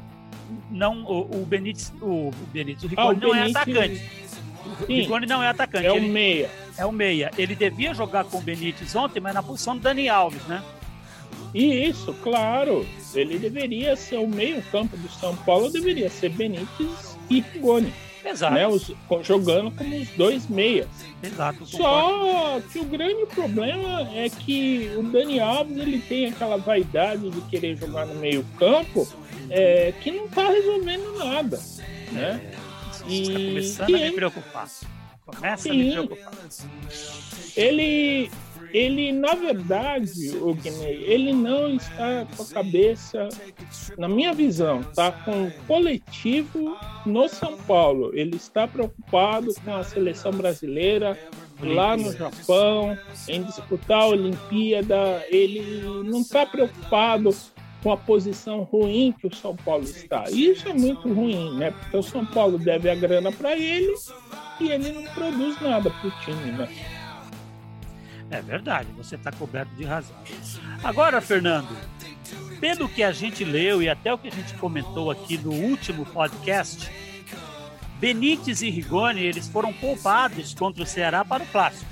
não 0.70 1.04
o, 1.04 1.42
o 1.42 1.46
Benítez, 1.46 1.94
o, 2.02 2.32
Benítez, 2.52 2.84
o 2.84 2.88
Rigoni 2.88 3.08
ah, 3.08 3.28
o 3.28 3.28
não 3.28 3.36
é 3.36 3.42
Benítez... 3.42 3.56
é 3.56 3.72
atacante. 3.72 4.12
O 4.82 4.86
Rigoni 4.86 5.26
não 5.26 5.44
é 5.44 5.48
atacante. 5.48 5.86
É 5.86 5.92
o 5.92 6.02
meia. 6.02 6.50
É 6.78 6.86
o 6.86 6.92
meia. 6.92 7.32
Ele 7.38 7.56
devia 7.56 7.94
jogar 7.94 8.24
com 8.24 8.38
o 8.38 8.42
Benítez 8.42 8.96
ontem, 8.96 9.20
mas 9.20 9.34
na 9.34 9.44
posição 9.44 9.76
do 9.76 9.82
Dani 9.82 10.10
Alves, 10.10 10.44
né? 10.44 10.64
Isso, 11.54 12.14
claro. 12.24 12.86
Ele 13.14 13.38
deveria 13.38 13.96
ser 13.96 14.18
o 14.18 14.28
meio-campo 14.28 14.98
do 14.98 15.10
São 15.10 15.36
Paulo, 15.36 15.70
deveria 15.70 16.10
ser 16.10 16.30
Benítez 16.30 17.18
e 17.30 17.42
Rigoni. 17.42 17.94
Exato. 18.26 18.54
Né, 18.54 18.68
os, 18.68 18.92
jogando 19.22 19.72
como 19.72 20.02
os 20.02 20.10
dois 20.10 20.48
meias. 20.48 20.88
Exato. 21.22 21.66
Só 21.66 22.60
que 22.72 22.80
o 22.80 22.86
grande 22.86 23.26
problema 23.28 24.10
é 24.14 24.30
que 24.30 24.92
o 24.98 25.04
Dani 25.04 25.40
Alves 25.40 25.78
ele 25.78 26.00
tem 26.00 26.28
aquela 26.28 26.58
vaidade 26.58 27.30
de 27.30 27.42
querer 27.42 27.78
jogar 27.78 28.06
no 28.06 28.16
meio 28.16 28.46
campo 28.58 29.08
é, 29.50 29.94
que 30.02 30.12
não 30.12 30.26
está 30.26 30.50
resolvendo 30.50 31.18
nada. 31.18 31.60
Né? 32.12 32.42
É. 32.52 32.64
Está 33.12 33.34
começando 33.34 33.96
a 33.96 34.00
me 34.00 34.12
preocupar. 34.12 34.68
Começa 35.26 35.64
Sim. 35.64 35.70
a 35.70 35.74
me 35.74 35.92
preocupar. 35.92 36.34
Ele, 37.56 38.32
ele 38.74 39.12
na 39.12 39.36
verdade, 39.36 40.36
o 40.42 40.54
Guinei, 40.54 41.04
ele 41.04 41.32
não 41.32 41.76
está 41.76 42.26
com 42.36 42.44
a 42.44 42.46
cabeça, 42.48 43.30
na 43.98 44.08
minha 44.08 44.34
visão, 44.34 44.82
tá 44.96 45.12
com 45.12 45.46
o 45.46 45.52
coletivo 45.68 46.76
no 47.06 47.30
São 47.30 47.56
Paulo. 47.58 48.12
Ele 48.14 48.36
está 48.36 48.68
preocupado 48.68 49.54
com 49.64 49.76
a 49.76 49.84
seleção 49.84 50.32
brasileira 50.32 51.18
lá 51.62 51.96
no 51.96 52.12
Japão, 52.12 52.98
em 53.28 53.44
disputar 53.44 54.02
a 54.02 54.08
Olimpíada. 54.08 55.24
Ele 55.30 55.84
não 56.04 56.22
está 56.22 56.46
preocupado 56.46 57.30
com 57.84 57.92
a 57.92 57.98
posição 57.98 58.64
ruim 58.64 59.14
que 59.20 59.28
o 59.28 59.36
São 59.36 59.56
Paulo 59.56 59.84
está. 59.84 60.24
Isso 60.30 60.68
é 60.68 60.74
muito 60.74 61.12
ruim, 61.14 61.58
né? 61.58 61.72
Porque 61.72 61.98
o 61.98 62.04
São 62.04 62.26
Paulo 62.26 62.58
deve 62.58 62.90
a 62.90 62.96
grana 62.96 63.32
para 63.32 63.56
ele 63.56 63.94
e 64.60 64.70
ele 64.70 64.92
não 64.94 65.04
produz 65.14 65.62
nada 65.62 65.92
para 65.92 66.08
o 66.08 66.12
time, 66.22 66.52
né? 66.54 66.70
É 68.34 68.42
verdade, 68.42 68.88
você 68.98 69.16
está 69.16 69.32
coberto 69.32 69.70
de 69.76 69.84
razão. 69.84 70.16
Agora, 70.84 71.22
Fernando, 71.22 71.78
pelo 72.60 72.90
que 72.90 73.04
a 73.04 73.12
gente 73.12 73.44
leu 73.44 73.82
e 73.82 73.88
até 73.88 74.12
o 74.12 74.18
que 74.18 74.28
a 74.28 74.32
gente 74.32 74.56
comentou 74.56 75.12
aqui 75.12 75.38
no 75.38 75.52
último 75.52 76.04
podcast, 76.04 76.90
Benítez 78.00 78.64
e 78.64 78.72
Rigoni 78.72 79.22
eles 79.22 79.48
foram 79.48 79.72
poupados 79.72 80.56
contra 80.56 80.82
o 80.82 80.86
Ceará 80.86 81.24
para 81.24 81.44
o 81.44 81.48
clássico. 81.48 81.86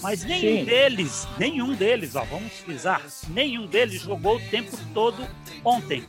Mas 0.00 0.22
nenhum 0.22 0.58
Sim. 0.58 0.64
deles, 0.64 1.28
nenhum 1.38 1.74
deles, 1.74 2.14
ó, 2.14 2.24
vamos 2.24 2.52
frisar, 2.52 3.02
nenhum 3.28 3.66
deles 3.66 4.02
jogou 4.02 4.36
o 4.36 4.50
tempo 4.50 4.76
todo 4.92 5.26
ontem. 5.64 6.04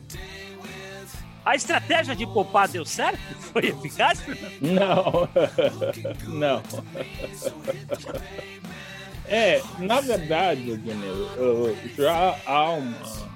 A 1.44 1.56
estratégia 1.56 2.16
de 2.16 2.26
poupar 2.28 2.68
deu 2.68 2.86
certo? 2.86 3.20
Foi 3.52 3.68
eficaz? 3.68 4.22
Não, 4.62 5.28
não. 6.28 6.62
É, 9.28 9.62
na 9.80 10.02
verdade, 10.02 10.78
Guilherme, 10.78 11.76
já 11.98 12.38
há 12.46 12.70
uma. 12.72 13.36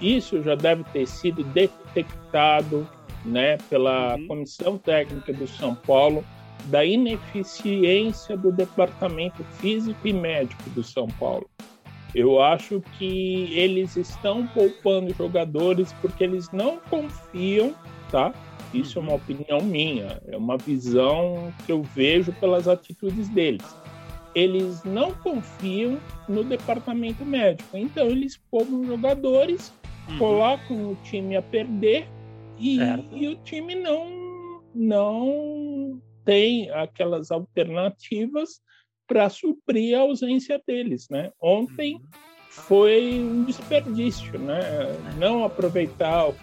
Isso 0.00 0.42
já 0.42 0.54
deve 0.54 0.82
ter 0.84 1.06
sido 1.06 1.44
detectado 1.44 2.88
né, 3.24 3.58
pela 3.68 4.16
uhum. 4.16 4.26
Comissão 4.26 4.78
Técnica 4.78 5.32
do 5.32 5.46
São 5.46 5.74
Paulo 5.74 6.24
da 6.66 6.84
ineficiência 6.84 8.36
do 8.36 8.52
departamento 8.52 9.42
físico 9.58 10.06
e 10.06 10.12
médico 10.12 10.68
do 10.70 10.82
São 10.82 11.06
Paulo. 11.06 11.48
Eu 12.14 12.42
acho 12.42 12.82
que 12.98 13.52
eles 13.54 13.96
estão 13.96 14.46
poupando 14.48 15.14
jogadores 15.14 15.92
porque 16.00 16.24
eles 16.24 16.50
não 16.52 16.78
confiam, 16.90 17.74
tá? 18.10 18.32
Isso 18.74 18.98
é 18.98 19.02
uma 19.02 19.14
opinião 19.14 19.60
minha, 19.60 20.20
é 20.28 20.36
uma 20.36 20.56
visão 20.56 21.52
que 21.64 21.72
eu 21.72 21.82
vejo 21.82 22.32
pelas 22.32 22.68
atitudes 22.68 23.28
deles. 23.28 23.64
Eles 24.34 24.82
não 24.84 25.12
confiam 25.12 25.98
no 26.28 26.44
departamento 26.44 27.24
médico, 27.24 27.76
então 27.76 28.06
eles 28.06 28.40
poupam 28.50 28.84
jogadores, 28.84 29.72
uhum. 30.08 30.18
colocam 30.18 30.92
o 30.92 30.96
time 31.02 31.36
a 31.36 31.42
perder 31.42 32.06
e, 32.58 32.78
e 33.12 33.28
o 33.28 33.36
time 33.36 33.74
não 33.74 34.20
não 34.72 36.00
tem 36.24 36.70
aquelas 36.70 37.30
alternativas 37.30 38.60
para 39.06 39.28
suprir 39.28 39.98
a 39.98 40.02
ausência 40.02 40.62
deles, 40.64 41.08
né? 41.10 41.32
Ontem 41.42 41.96
uhum. 41.96 42.02
foi 42.48 43.20
um 43.20 43.42
desperdício, 43.42 44.38
né? 44.38 44.60
Não 45.18 45.44
aproveitar 45.44 46.28
o, 46.28 46.34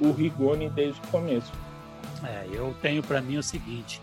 o 0.00 0.12
Rigoni 0.12 0.70
desde 0.70 0.98
o 1.00 1.06
começo. 1.08 1.52
É, 2.24 2.46
eu 2.50 2.74
tenho 2.80 3.02
para 3.02 3.20
mim 3.20 3.36
o 3.36 3.42
seguinte: 3.42 4.00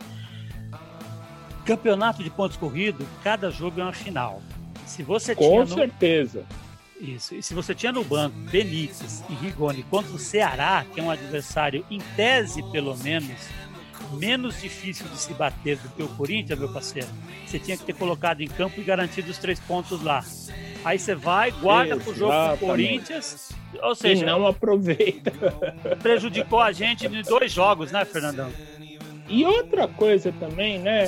campeonato 1.69 2.23
de 2.23 2.31
pontos 2.31 2.57
corridos, 2.57 3.05
cada 3.23 3.51
jogo 3.51 3.79
é 3.79 3.83
uma 3.83 3.93
final. 3.93 4.41
Se 4.88 5.03
você 5.03 5.35
Com 5.35 5.63
tinha 5.63 5.67
certeza. 5.67 6.43
Isso. 6.99 7.35
E 7.35 7.43
se 7.43 7.53
você 7.53 7.75
tinha 7.75 7.91
no 7.91 8.03
banco 8.03 8.35
Benítez 8.51 9.23
e 9.29 9.33
Rigoni 9.33 9.83
contra 9.83 10.11
o 10.11 10.17
Ceará, 10.17 10.83
que 10.91 10.99
é 10.99 11.03
um 11.03 11.11
adversário 11.11 11.85
em 11.91 11.99
tese 12.15 12.63
pelo 12.71 12.97
menos 12.97 13.38
menos 14.13 14.59
difícil 14.59 15.05
de 15.07 15.19
se 15.19 15.31
bater 15.35 15.77
do 15.77 15.89
que 15.89 16.01
o 16.01 16.07
Corinthians, 16.07 16.57
meu 16.57 16.73
parceiro, 16.73 17.07
você 17.45 17.59
tinha 17.59 17.77
que 17.77 17.83
ter 17.83 17.93
colocado 17.93 18.41
em 18.41 18.47
campo 18.47 18.81
e 18.81 18.83
garantido 18.83 19.29
os 19.29 19.38
três 19.38 19.59
pontos 19.59 20.01
lá. 20.01 20.25
Aí 20.83 20.97
você 20.97 21.13
vai, 21.13 21.51
guarda 21.51 21.93
Exatamente. 21.93 22.03
pro 22.05 22.15
jogo 22.15 22.51
do 22.55 22.57
Corinthians, 22.57 23.51
ou 23.83 23.93
seja, 23.93 24.23
e 24.23 24.25
não 24.25 24.47
aproveita. 24.47 25.31
Prejudicou 26.01 26.59
a 26.59 26.71
gente 26.71 27.05
em 27.05 27.21
dois 27.21 27.51
jogos, 27.51 27.91
né, 27.91 28.03
Fernandão? 28.03 28.51
E 29.27 29.45
outra 29.45 29.88
coisa 29.88 30.31
também, 30.31 30.79
né, 30.79 31.05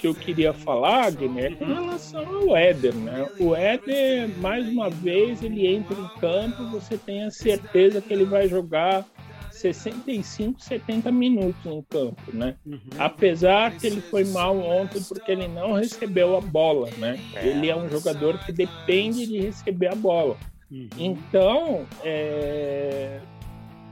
que 0.00 0.06
eu 0.06 0.14
queria 0.14 0.54
falar, 0.54 1.10
Guilherme, 1.10 1.56
é 1.56 1.58
com 1.58 1.64
relação 1.66 2.26
ao 2.26 2.56
Éder, 2.56 2.94
né? 2.94 3.28
O 3.38 3.54
Éder, 3.54 4.30
mais 4.38 4.66
uma 4.66 4.88
vez, 4.88 5.42
ele 5.42 5.66
entra 5.66 5.94
em 5.94 6.08
campo, 6.18 6.64
você 6.70 6.96
tem 6.96 7.24
a 7.24 7.30
certeza 7.30 8.00
que 8.00 8.10
ele 8.10 8.24
vai 8.24 8.48
jogar 8.48 9.04
65, 9.52 10.58
70 10.58 11.12
minutos 11.12 11.66
em 11.66 11.82
campo, 11.82 12.22
né? 12.32 12.56
Uhum. 12.64 12.80
Apesar 12.98 13.76
que 13.76 13.86
ele 13.86 14.00
foi 14.00 14.24
mal 14.24 14.58
ontem 14.58 15.02
porque 15.02 15.30
ele 15.30 15.46
não 15.48 15.74
recebeu 15.74 16.34
a 16.34 16.40
bola, 16.40 16.88
né? 16.96 17.20
É. 17.34 17.48
Ele 17.48 17.68
é 17.68 17.76
um 17.76 17.86
jogador 17.86 18.38
que 18.38 18.52
depende 18.52 19.26
de 19.26 19.38
receber 19.38 19.88
a 19.88 19.94
bola. 19.94 20.38
Uhum. 20.70 20.88
Então, 20.96 21.86
é... 22.02 23.20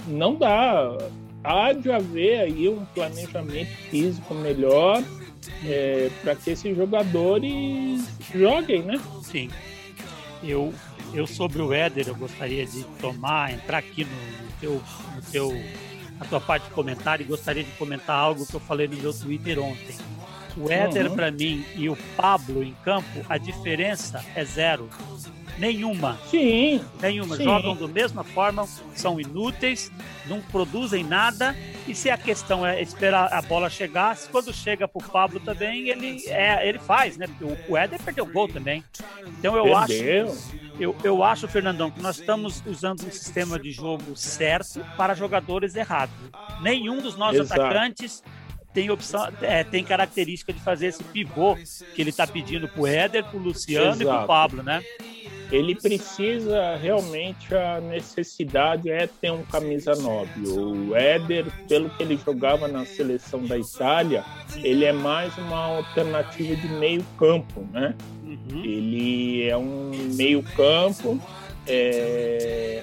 não 0.06 0.34
dá. 0.34 0.96
Há 1.44 1.72
de 1.72 1.92
haver 1.92 2.40
aí 2.40 2.68
um 2.68 2.84
planejamento 2.86 3.70
físico 3.90 4.34
melhor 4.34 5.02
é, 5.64 6.10
para 6.22 6.34
que 6.34 6.50
esses 6.50 6.76
jogadores 6.76 8.04
joguem, 8.34 8.82
né? 8.82 9.00
Sim. 9.22 9.50
Eu, 10.42 10.72
eu 11.12 11.26
sobre 11.26 11.60
o 11.60 11.72
Éder, 11.72 12.08
eu 12.08 12.14
gostaria 12.14 12.64
de 12.66 12.84
tomar, 13.00 13.52
entrar 13.52 13.78
aqui 13.78 14.04
no, 14.04 14.10
no 14.10 14.52
teu, 14.60 14.82
no 15.14 15.22
teu, 15.32 15.62
a 16.20 16.24
tua 16.24 16.40
parte 16.40 16.64
de 16.64 16.70
comentário 16.70 17.24
e 17.24 17.26
gostaria 17.26 17.64
de 17.64 17.70
comentar 17.72 18.16
algo 18.16 18.46
que 18.46 18.54
eu 18.54 18.60
falei 18.60 18.86
no 18.86 18.96
meu 18.96 19.12
Twitter 19.12 19.58
ontem. 19.58 19.96
O 20.56 20.70
Éder, 20.70 21.08
uhum. 21.08 21.16
para 21.16 21.30
mim, 21.30 21.64
e 21.76 21.88
o 21.88 21.96
Pablo 22.16 22.62
em 22.62 22.74
campo, 22.84 23.24
a 23.28 23.38
diferença 23.38 24.24
é 24.34 24.44
zero. 24.44 24.88
Nenhuma. 25.58 26.18
Sim. 26.30 26.80
Nenhuma. 27.00 27.36
Sim. 27.36 27.44
Jogam 27.44 27.76
da 27.76 27.88
mesma 27.88 28.22
forma, 28.22 28.66
são 28.94 29.20
inúteis, 29.20 29.90
não 30.26 30.40
produzem 30.40 31.04
nada. 31.04 31.56
E 31.86 31.94
se 31.94 32.10
a 32.10 32.18
questão 32.18 32.66
é 32.66 32.80
esperar 32.80 33.32
a 33.32 33.42
bola 33.42 33.68
chegar, 33.68 34.16
quando 34.30 34.52
chega 34.52 34.86
pro 34.86 35.02
Pablo 35.02 35.40
também, 35.40 35.88
ele, 35.88 36.22
é, 36.26 36.68
ele 36.68 36.78
faz, 36.78 37.16
né? 37.16 37.26
Porque 37.26 37.72
o 37.72 37.76
Éder 37.76 38.00
perdeu 38.02 38.24
o 38.24 38.32
gol 38.32 38.48
também. 38.48 38.84
Então 39.38 39.56
eu 39.56 39.64
Perdeu. 39.64 40.28
acho. 40.28 40.58
Eu, 40.78 40.94
eu 41.02 41.24
acho, 41.24 41.48
Fernandão, 41.48 41.90
que 41.90 42.00
nós 42.00 42.20
estamos 42.20 42.62
usando 42.64 43.00
um 43.00 43.10
sistema 43.10 43.58
de 43.58 43.72
jogo 43.72 44.14
certo 44.14 44.80
para 44.96 45.12
jogadores 45.12 45.74
errados. 45.74 46.14
Nenhum 46.62 47.00
dos 47.00 47.16
nossos 47.16 47.40
Exato. 47.40 47.60
atacantes 47.60 48.22
tem 48.72 48.90
opção, 48.90 49.28
é, 49.40 49.64
tem 49.64 49.82
característica 49.82 50.52
de 50.52 50.60
fazer 50.60 50.86
esse 50.86 51.02
pivô 51.02 51.56
que 51.56 52.00
ele 52.00 52.10
está 52.10 52.26
pedindo 52.26 52.68
pro 52.68 52.86
Éder, 52.86 53.24
pro 53.24 53.38
Luciano 53.38 54.00
Exato. 54.00 54.02
e 54.02 54.06
pro 54.06 54.26
Pablo, 54.26 54.62
né? 54.62 54.82
Ele 55.50 55.74
precisa 55.74 56.76
realmente 56.76 57.54
a 57.54 57.80
necessidade 57.80 58.90
é 58.90 59.06
ter 59.06 59.30
um 59.30 59.42
camisa 59.44 59.94
9. 59.94 60.48
O 60.48 60.94
Éder, 60.94 61.46
pelo 61.66 61.88
que 61.90 62.02
ele 62.02 62.18
jogava 62.22 62.68
na 62.68 62.84
seleção 62.84 63.44
da 63.44 63.56
Itália, 63.56 64.24
ele 64.56 64.84
é 64.84 64.92
mais 64.92 65.36
uma 65.38 65.58
alternativa 65.58 66.54
de 66.54 66.68
meio 66.68 67.04
campo, 67.18 67.66
né? 67.72 67.94
Uhum. 68.24 68.62
Ele 68.62 69.48
é 69.48 69.56
um 69.56 69.90
meio 70.14 70.42
campo, 70.42 71.18
é, 71.66 72.82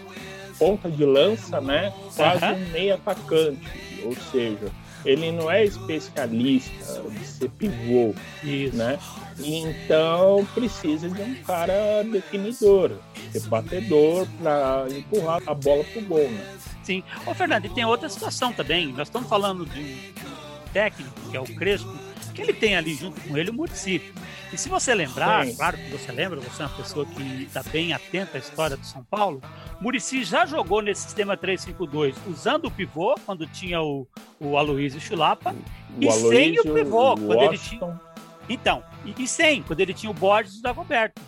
ponta 0.58 0.90
de 0.90 1.06
lança, 1.06 1.62
né? 1.62 1.94
Quase 2.16 2.46
uhum. 2.46 2.54
um 2.54 2.70
meio 2.72 2.96
atacante, 2.96 3.70
ou 4.04 4.16
seja, 4.16 4.72
ele 5.06 5.32
não 5.32 5.50
é 5.50 5.64
especialista 5.64 7.02
de 7.10 7.26
ser 7.26 7.50
pivô, 7.50 8.14
Isso. 8.44 8.76
né? 8.76 8.98
Então 9.40 10.48
precisa 10.54 11.10
de 11.10 11.22
um 11.22 11.36
cara 11.44 12.04
definidor, 12.04 12.92
ser 13.32 13.42
batedor 13.42 14.28
para 14.42 14.86
empurrar 14.90 15.42
a 15.46 15.54
bola 15.54 15.84
pro 15.84 16.02
gol, 16.02 16.30
né? 16.30 16.58
Sim. 16.84 17.04
Ô 17.26 17.34
Fernando, 17.34 17.66
e 17.66 17.70
tem 17.70 17.86
outra 17.86 18.10
situação 18.10 18.54
também. 18.54 18.94
Nós 18.94 19.08
estamos 19.08 19.28
falando 19.28 19.66
de 19.66 19.80
um 19.80 20.72
técnico, 20.72 21.12
que 21.30 21.38
é 21.38 21.40
o 21.40 21.46
Crespo, 21.46 21.92
que 22.36 22.42
ele 22.42 22.54
tem 22.54 22.75
ali 22.75 22.94
junto 22.94 23.20
com 23.22 23.38
ele 23.38 23.50
o 23.50 23.54
Murici. 23.54 24.01
E 24.51 24.58
se 24.58 24.70
você 24.70 24.94
lembrar, 24.94 25.46
Sim. 25.46 25.56
claro 25.56 25.77
que 25.77 25.89
você 25.89 26.12
lembra, 26.12 26.39
você 26.39 26.62
é 26.62 26.66
uma 26.66 26.75
pessoa 26.75 27.05
que 27.05 27.44
está 27.44 27.64
bem 27.64 27.94
atenta 27.94 28.38
à 28.38 28.40
história 28.40 28.75
do 28.75 28.86
São 28.86 29.03
Paulo, 29.03 29.42
Murici 29.79 30.24
já 30.24 30.46
jogou 30.46 30.81
nesse 30.81 31.03
sistema 31.03 31.38
3-5-2, 31.38 32.16
usando 32.27 32.66
o 32.66 32.72
pivô, 32.72 33.16
quando 33.25 33.48
tinha 33.48 33.81
o, 33.81 34.07
o 34.40 34.57
Aloysio 34.57 35.00
Chulapa, 35.00 35.51
o 35.51 36.03
e 36.03 36.07
Aloysio, 36.07 36.29
sem 36.29 36.60
o 36.60 36.74
pivô, 36.74 37.14
o 37.14 37.18
quando 37.18 37.44
ele 37.44 37.57
tinha. 37.57 38.01
Então, 38.48 38.83
e, 39.03 39.24
e, 39.24 39.27
sem, 39.27 39.64
quando 39.64 39.79
ele 39.79 39.94
tinha 39.94 40.10
o 40.12 40.14
Borges 40.14 40.55
e 40.55 40.60
o 40.60 40.62
Dagoberto. 40.62 41.22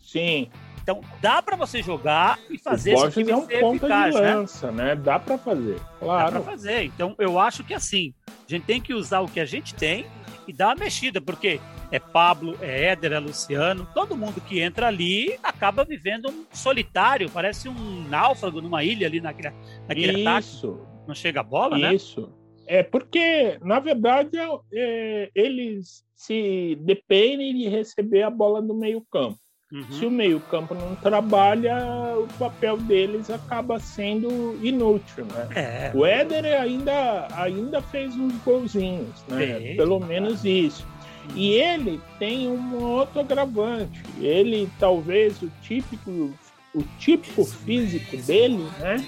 Sim. 0.00 0.48
Então, 0.82 1.00
dá 1.20 1.42
para 1.42 1.56
você 1.56 1.82
jogar 1.82 2.38
e 2.48 2.56
fazer 2.56 2.94
o 2.94 3.00
Borges 3.00 3.28
é 3.28 3.36
um 3.36 3.46
ponto 3.46 3.84
eficaz, 3.84 4.14
de 4.14 4.20
né? 4.20 4.34
lança, 4.34 4.70
né? 4.70 4.84
né? 4.84 4.96
Dá 4.96 5.18
para 5.18 5.36
fazer, 5.36 5.80
claro. 5.98 6.32
Dá 6.32 6.40
para 6.40 6.50
fazer. 6.52 6.84
Então, 6.84 7.14
eu 7.18 7.38
acho 7.38 7.64
que 7.64 7.74
assim, 7.74 8.14
a 8.28 8.50
gente 8.50 8.64
tem 8.64 8.80
que 8.80 8.94
usar 8.94 9.20
o 9.20 9.28
que 9.28 9.40
a 9.40 9.44
gente 9.44 9.74
tem 9.74 10.06
e 10.46 10.52
dar 10.52 10.68
uma 10.68 10.84
mexida, 10.84 11.20
porque 11.20 11.60
é 11.90 11.98
Pablo, 11.98 12.56
é 12.60 12.86
Éder, 12.86 13.12
é 13.12 13.18
Luciano, 13.18 13.86
todo 13.94 14.16
mundo 14.16 14.40
que 14.40 14.60
entra 14.60 14.88
ali 14.88 15.38
acaba 15.42 15.84
vivendo 15.84 16.28
um 16.28 16.44
solitário, 16.52 17.30
parece 17.30 17.68
um 17.68 18.08
náufrago 18.08 18.60
numa 18.60 18.82
ilha 18.84 19.06
ali 19.06 19.20
naquele, 19.20 19.54
naquele 19.88 20.20
Isso. 20.20 20.68
ataque. 20.68 20.86
Não 21.06 21.14
chega 21.14 21.40
a 21.40 21.44
bola, 21.44 21.76
Isso. 21.76 21.86
né? 21.86 21.94
Isso. 21.94 22.32
É 22.68 22.82
porque, 22.82 23.58
na 23.62 23.78
verdade, 23.78 24.36
é, 24.72 25.30
eles 25.34 26.04
se 26.16 26.76
dependem 26.80 27.54
de 27.54 27.68
receber 27.68 28.22
a 28.22 28.30
bola 28.30 28.60
do 28.60 28.74
meio-campo. 28.74 29.38
Uhum. 29.76 29.92
Se 29.92 30.06
o 30.06 30.10
meio-campo 30.10 30.74
não 30.74 30.94
trabalha, 30.94 31.76
o 32.16 32.26
papel 32.38 32.78
deles 32.78 33.28
acaba 33.28 33.78
sendo 33.78 34.58
inútil, 34.62 35.26
né? 35.26 35.48
É. 35.54 35.90
O 35.94 36.06
Éder 36.06 36.46
ainda, 36.58 37.28
ainda 37.32 37.82
fez 37.82 38.16
uns 38.16 38.32
golzinhos, 38.42 39.22
né? 39.28 39.74
Pelo 39.76 40.00
menos 40.00 40.46
isso. 40.46 40.86
E 41.34 41.52
ele 41.52 42.00
tem 42.18 42.48
um 42.48 42.82
outro 42.82 43.20
agravante. 43.20 44.02
Ele, 44.18 44.66
talvez, 44.78 45.42
o 45.42 45.50
típico, 45.60 46.32
o 46.74 46.82
tipo 46.98 47.44
físico 47.44 48.16
dele, 48.16 48.66
né? 48.78 49.04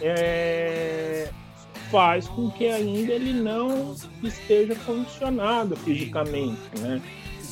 É, 0.00 1.30
faz 1.90 2.28
com 2.28 2.48
que 2.48 2.68
ainda 2.68 3.12
ele 3.12 3.32
não 3.32 3.96
esteja 4.22 4.76
condicionado 4.86 5.74
fisicamente, 5.78 6.60
né? 6.78 7.02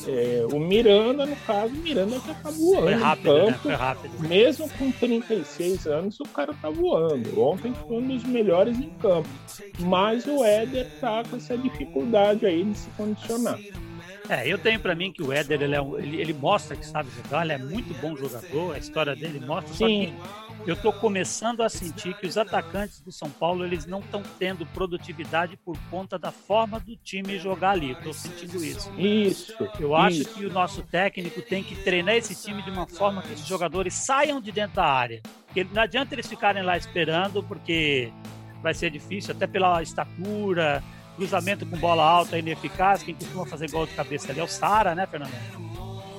É, 0.07 0.45
o 0.51 0.59
Miranda, 0.59 1.25
no 1.25 1.35
caso, 1.37 1.73
o 1.73 1.77
Miranda 1.77 2.19
já 2.25 2.33
tá 2.33 2.49
voando. 2.49 2.83
Foi 2.83 2.93
rápido, 2.93 3.33
né? 3.33 3.59
Foi 3.61 3.73
rápido. 3.73 4.27
Mesmo 4.27 4.69
com 4.69 4.91
36 4.91 5.87
anos, 5.87 6.19
o 6.19 6.23
cara 6.25 6.53
tá 6.61 6.69
voando. 6.69 7.41
Ontem 7.41 7.73
foi 7.73 7.97
um 7.97 8.07
dos 8.07 8.23
melhores 8.23 8.77
em 8.79 8.89
campo. 9.01 9.29
Mas 9.79 10.25
o 10.25 10.43
Éder 10.43 10.87
tá 10.99 11.23
com 11.29 11.37
essa 11.37 11.57
dificuldade 11.57 12.45
aí 12.45 12.63
de 12.63 12.77
se 12.77 12.89
condicionar. 12.91 13.59
É, 14.29 14.47
eu 14.47 14.57
tenho 14.57 14.79
para 14.79 14.95
mim 14.95 15.11
que 15.11 15.21
o 15.21 15.33
Éder 15.33 15.61
ele, 15.61 15.75
é 15.75 15.81
um, 15.81 15.97
ele, 15.97 16.21
ele, 16.21 16.33
mostra 16.33 16.75
que 16.75 16.85
sabe 16.85 17.09
jogar, 17.23 17.43
ele 17.43 17.53
é 17.53 17.57
muito 17.57 17.93
bom 17.99 18.15
jogador, 18.15 18.75
a 18.75 18.77
história 18.77 19.15
dele 19.15 19.39
mostra, 19.45 19.73
Sim. 19.73 19.77
só 19.77 19.87
que 19.87 20.50
eu 20.65 20.75
estou 20.75 20.93
começando 20.93 21.61
a 21.61 21.69
sentir 21.69 22.13
que 22.15 22.27
os 22.27 22.37
atacantes 22.37 23.01
do 23.01 23.11
São 23.11 23.29
Paulo 23.29 23.65
eles 23.65 23.85
não 23.85 23.99
estão 23.99 24.21
tendo 24.37 24.65
produtividade 24.67 25.57
por 25.57 25.77
conta 25.89 26.19
da 26.19 26.31
forma 26.31 26.79
do 26.79 26.95
time 26.95 27.39
jogar 27.39 27.71
ali. 27.71 27.91
Estou 27.91 28.13
sentindo 28.13 28.63
isso. 28.63 28.91
Isso. 28.97 29.55
Eu 29.79 29.95
acho 29.95 30.25
que 30.25 30.45
o 30.45 30.51
nosso 30.51 30.83
técnico 30.83 31.41
tem 31.41 31.63
que 31.63 31.75
treinar 31.75 32.15
esse 32.15 32.35
time 32.35 32.61
de 32.61 32.69
uma 32.69 32.87
forma 32.87 33.21
que 33.21 33.33
os 33.33 33.47
jogadores 33.47 33.93
saiam 33.93 34.39
de 34.39 34.51
dentro 34.51 34.75
da 34.75 34.85
área. 34.85 35.21
Porque 35.47 35.63
não 35.63 35.81
adianta 35.81 36.13
eles 36.13 36.27
ficarem 36.27 36.63
lá 36.63 36.77
esperando, 36.77 37.43
porque 37.43 38.11
vai 38.61 38.73
ser 38.73 38.91
difícil, 38.91 39.33
até 39.33 39.47
pela 39.47 39.81
estatura, 39.81 40.83
cruzamento 41.15 41.65
com 41.65 41.77
bola 41.77 42.03
alta 42.03 42.37
ineficaz, 42.37 43.01
quem 43.03 43.15
costuma 43.15 43.45
fazer 43.45 43.69
gol 43.69 43.85
de 43.85 43.93
cabeça 43.93 44.31
ali 44.31 44.39
é 44.39 44.43
o 44.43 44.47
Sara, 44.47 44.93
né, 44.93 45.07
Fernando? 45.07 45.31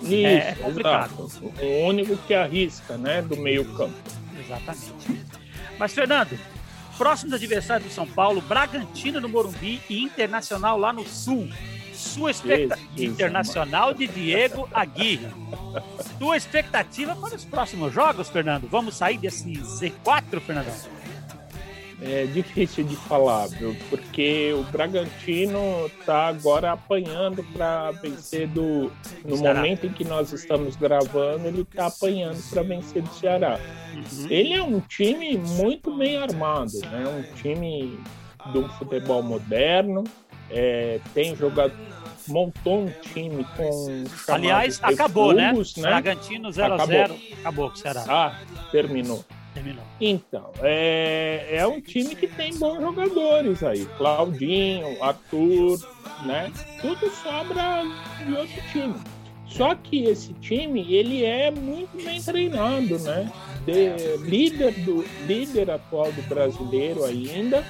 Isso, 0.02 0.14
é, 0.14 0.50
é 0.50 0.54
complicado. 0.54 1.24
Exato. 1.24 1.52
O 1.64 1.86
único 1.86 2.16
que 2.16 2.34
arrisca, 2.34 2.96
né, 2.98 3.22
do 3.22 3.36
meio 3.36 3.64
campo. 3.76 3.94
Exatamente. 4.38 5.26
Mas, 5.78 5.92
Fernando, 5.92 6.38
próximos 6.96 7.34
adversários 7.34 7.88
do 7.88 7.94
São 7.94 8.06
Paulo, 8.06 8.40
Bragantino 8.40 9.20
no 9.20 9.28
Morumbi 9.28 9.80
e 9.88 10.02
Internacional 10.02 10.78
lá 10.78 10.92
no 10.92 11.06
Sul. 11.06 11.48
Sua 11.94 12.30
expectativa 12.30 13.02
internacional 13.04 13.94
de 13.94 14.06
Diego 14.08 14.68
Aguirre. 14.72 15.28
Sua 16.18 16.36
expectativa 16.36 17.14
para 17.14 17.34
os 17.34 17.44
próximos 17.44 17.92
jogos, 17.92 18.28
Fernando? 18.28 18.68
Vamos 18.68 18.96
sair 18.96 19.18
desse 19.18 19.52
Z4, 19.52 20.40
Fernando? 20.40 21.01
É 22.04 22.26
difícil 22.26 22.84
de 22.84 22.96
falar, 22.96 23.46
viu? 23.46 23.76
Porque 23.88 24.52
o 24.52 24.64
Bragantino 24.64 25.86
está 25.86 26.26
agora 26.28 26.72
apanhando 26.72 27.44
para 27.52 27.92
vencer 27.92 28.48
do. 28.48 28.90
No 29.24 29.36
Ceará. 29.36 29.60
momento 29.60 29.86
em 29.86 29.92
que 29.92 30.04
nós 30.04 30.32
estamos 30.32 30.74
gravando, 30.74 31.46
ele 31.46 31.62
está 31.62 31.86
apanhando 31.86 32.42
para 32.50 32.62
vencer 32.62 33.02
do 33.02 33.14
Ceará. 33.14 33.60
Uhum. 33.94 34.26
Ele 34.28 34.52
é 34.52 34.62
um 34.62 34.80
time 34.80 35.36
muito 35.36 35.96
bem 35.96 36.16
armado, 36.16 36.78
né? 36.90 37.06
Um 37.06 37.34
time 37.36 37.98
um 38.54 38.68
futebol 38.70 39.22
moderno, 39.22 40.04
é, 40.50 40.98
tem 41.14 41.36
jogado, 41.36 41.72
montou 42.26 42.82
um 42.84 42.90
time 43.00 43.46
com. 43.56 44.04
Aliás, 44.28 44.80
acabou, 44.82 45.32
né? 45.32 45.46
refugos, 45.46 45.76
né? 45.76 45.82
né? 45.82 45.88
Bragantino 45.88 46.48
0x0. 46.48 46.74
Acabou. 46.74 47.18
acabou 47.40 47.70
com 47.70 47.74
o 47.74 47.78
Ceará. 47.78 48.04
Ah, 48.08 48.40
terminou. 48.70 49.24
Terminou. 49.54 49.84
Então, 50.00 50.50
é, 50.62 51.48
é 51.50 51.66
um 51.66 51.80
time 51.80 52.14
que 52.14 52.26
tem 52.26 52.56
bons 52.58 52.80
jogadores 52.80 53.62
aí. 53.62 53.84
Claudinho, 53.98 55.02
Arthur, 55.02 55.78
né? 56.24 56.50
Tudo 56.80 57.10
sobra 57.10 57.84
de 58.24 58.34
outro 58.34 58.62
time. 58.72 58.94
Só 59.46 59.74
que 59.74 60.04
esse 60.04 60.32
time, 60.34 60.92
ele 60.92 61.24
é 61.24 61.50
muito 61.50 62.02
bem 62.02 62.22
treinado, 62.22 62.98
né? 63.00 63.30
De, 63.66 64.16
líder, 64.24 64.72
do, 64.84 65.04
líder 65.26 65.70
atual 65.70 66.10
do 66.10 66.22
brasileiro 66.22 67.04
ainda 67.04 67.64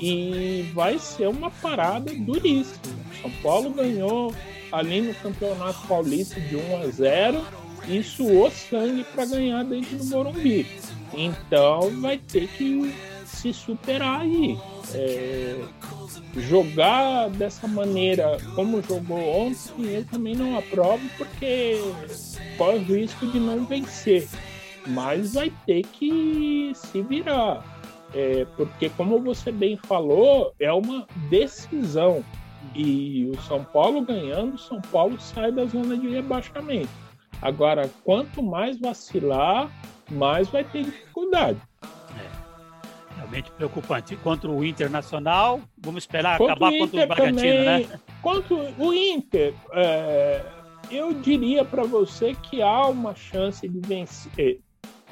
e 0.00 0.68
vai 0.74 0.98
ser 0.98 1.28
uma 1.28 1.50
parada 1.50 2.12
duríssima. 2.12 2.80
São 3.22 3.30
Paulo 3.42 3.70
ganhou 3.70 4.34
ali 4.72 5.00
no 5.00 5.14
Campeonato 5.14 5.86
Paulista 5.86 6.40
de 6.40 6.56
1 6.56 6.82
a 6.82 6.86
0 6.88 7.46
e 7.88 8.02
suou 8.02 8.50
sangue 8.50 9.04
para 9.04 9.24
ganhar 9.26 9.64
dentro 9.64 9.96
do 9.96 10.04
Morumbi. 10.04 10.66
Então 11.14 11.90
vai 12.00 12.18
ter 12.18 12.48
que 12.48 12.94
se 13.24 13.52
superar 13.52 14.20
aí. 14.20 14.58
É, 14.94 15.60
jogar 16.36 17.28
dessa 17.30 17.66
maneira 17.66 18.38
como 18.54 18.82
jogou 18.82 19.18
ontem, 19.18 19.86
eu 19.86 20.04
também 20.04 20.34
não 20.34 20.58
aprovo, 20.58 21.02
porque 21.16 21.80
corre 22.56 22.78
o 22.78 22.96
risco 22.96 23.26
de 23.26 23.38
não 23.38 23.64
vencer. 23.64 24.28
Mas 24.86 25.34
vai 25.34 25.52
ter 25.66 25.82
que 25.82 26.72
se 26.74 27.02
virar. 27.02 27.64
É, 28.12 28.44
porque, 28.56 28.88
como 28.90 29.20
você 29.20 29.52
bem 29.52 29.76
falou, 29.76 30.52
é 30.58 30.72
uma 30.72 31.06
decisão. 31.28 32.24
E 32.74 33.30
o 33.32 33.40
São 33.42 33.62
Paulo 33.64 34.02
ganhando, 34.02 34.54
o 34.54 34.58
São 34.58 34.80
Paulo 34.80 35.20
sai 35.20 35.52
da 35.52 35.64
zona 35.66 35.96
de 35.96 36.08
rebaixamento. 36.08 36.88
Agora, 37.40 37.88
quanto 38.04 38.42
mais 38.42 38.78
vacilar, 38.78 39.70
mais 40.10 40.48
vai 40.48 40.64
ter 40.64 40.84
dificuldade. 40.84 41.60
É, 42.16 43.16
realmente 43.16 43.50
preocupante. 43.52 44.16
Contra 44.16 44.50
o 44.50 44.64
Internacional, 44.64 45.60
vamos 45.78 46.04
esperar 46.04 46.38
contra 46.38 46.54
acabar 46.54 46.78
contra 46.78 47.04
o 47.04 47.06
Bragantino, 47.06 47.64
também, 47.64 47.86
né? 47.86 48.00
Contra 48.22 48.54
o 48.54 48.94
Inter, 48.94 49.54
é, 49.72 50.44
eu 50.90 51.12
diria 51.14 51.64
para 51.64 51.84
você 51.84 52.34
que 52.34 52.60
há 52.60 52.86
uma 52.86 53.14
chance 53.14 53.68
de 53.68 53.80
vencer. 53.80 54.60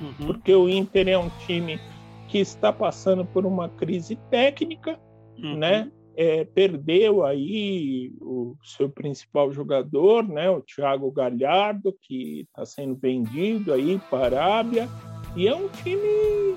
Uhum. 0.00 0.26
Porque 0.26 0.54
o 0.54 0.68
Inter 0.68 1.08
é 1.08 1.18
um 1.18 1.30
time 1.46 1.80
que 2.28 2.38
está 2.38 2.72
passando 2.72 3.24
por 3.24 3.46
uma 3.46 3.68
crise 3.68 4.16
técnica, 4.30 4.98
uhum. 5.38 5.56
né? 5.56 5.90
É, 6.20 6.44
perdeu 6.44 7.24
aí 7.24 8.12
o 8.20 8.57
seu 8.64 8.88
principal 8.88 9.52
jogador, 9.52 10.26
né, 10.26 10.50
o 10.50 10.61
Thiago 10.61 11.12
Galhardo, 11.12 11.96
que 12.02 12.40
está 12.40 12.66
sendo 12.66 12.96
vendido 12.96 13.72
aí 13.72 14.00
para 14.11 14.40
a 14.40 14.44
Arábia, 14.57 14.88
e 15.37 15.46
é 15.46 15.54
um 15.54 15.68
time 15.68 16.57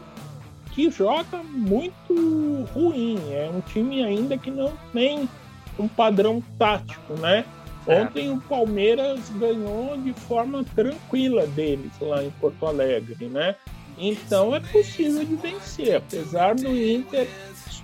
que 0.74 0.90
joga 0.90 1.44
muito 1.44 2.64
ruim, 2.74 3.20
é 3.32 3.52
um 3.54 3.62
time 3.62 4.04
ainda 4.04 4.36
que 4.36 4.50
não 4.50 4.74
tem 4.92 5.30
um 5.78 5.88
padrão 5.88 6.42
tático, 6.58 7.14
né? 7.14 7.46
É. 7.86 8.02
Ontem 8.02 8.32
o 8.32 8.42
Palmeiras 8.42 9.30
ganhou 9.38 9.96
de 9.98 10.14
forma 10.14 10.64
tranquila 10.76 11.46
deles 11.46 11.92
lá 12.02 12.24
em 12.24 12.32
Porto 12.32 12.66
Alegre, 12.66 13.28
né? 13.28 13.56
Então 13.96 14.56
é 14.56 14.60
possível 14.60 15.24
de 15.24 15.36
vencer, 15.36 15.98
apesar 15.98 16.56
do 16.56 16.76
Inter 16.76 17.28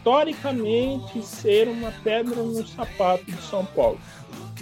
historicamente 0.07 1.21
ser 1.21 1.67
uma 1.67 1.91
pedra 1.91 2.41
no 2.41 2.65
sapato 2.65 3.25
de 3.25 3.41
São 3.41 3.65
Paulo. 3.65 3.99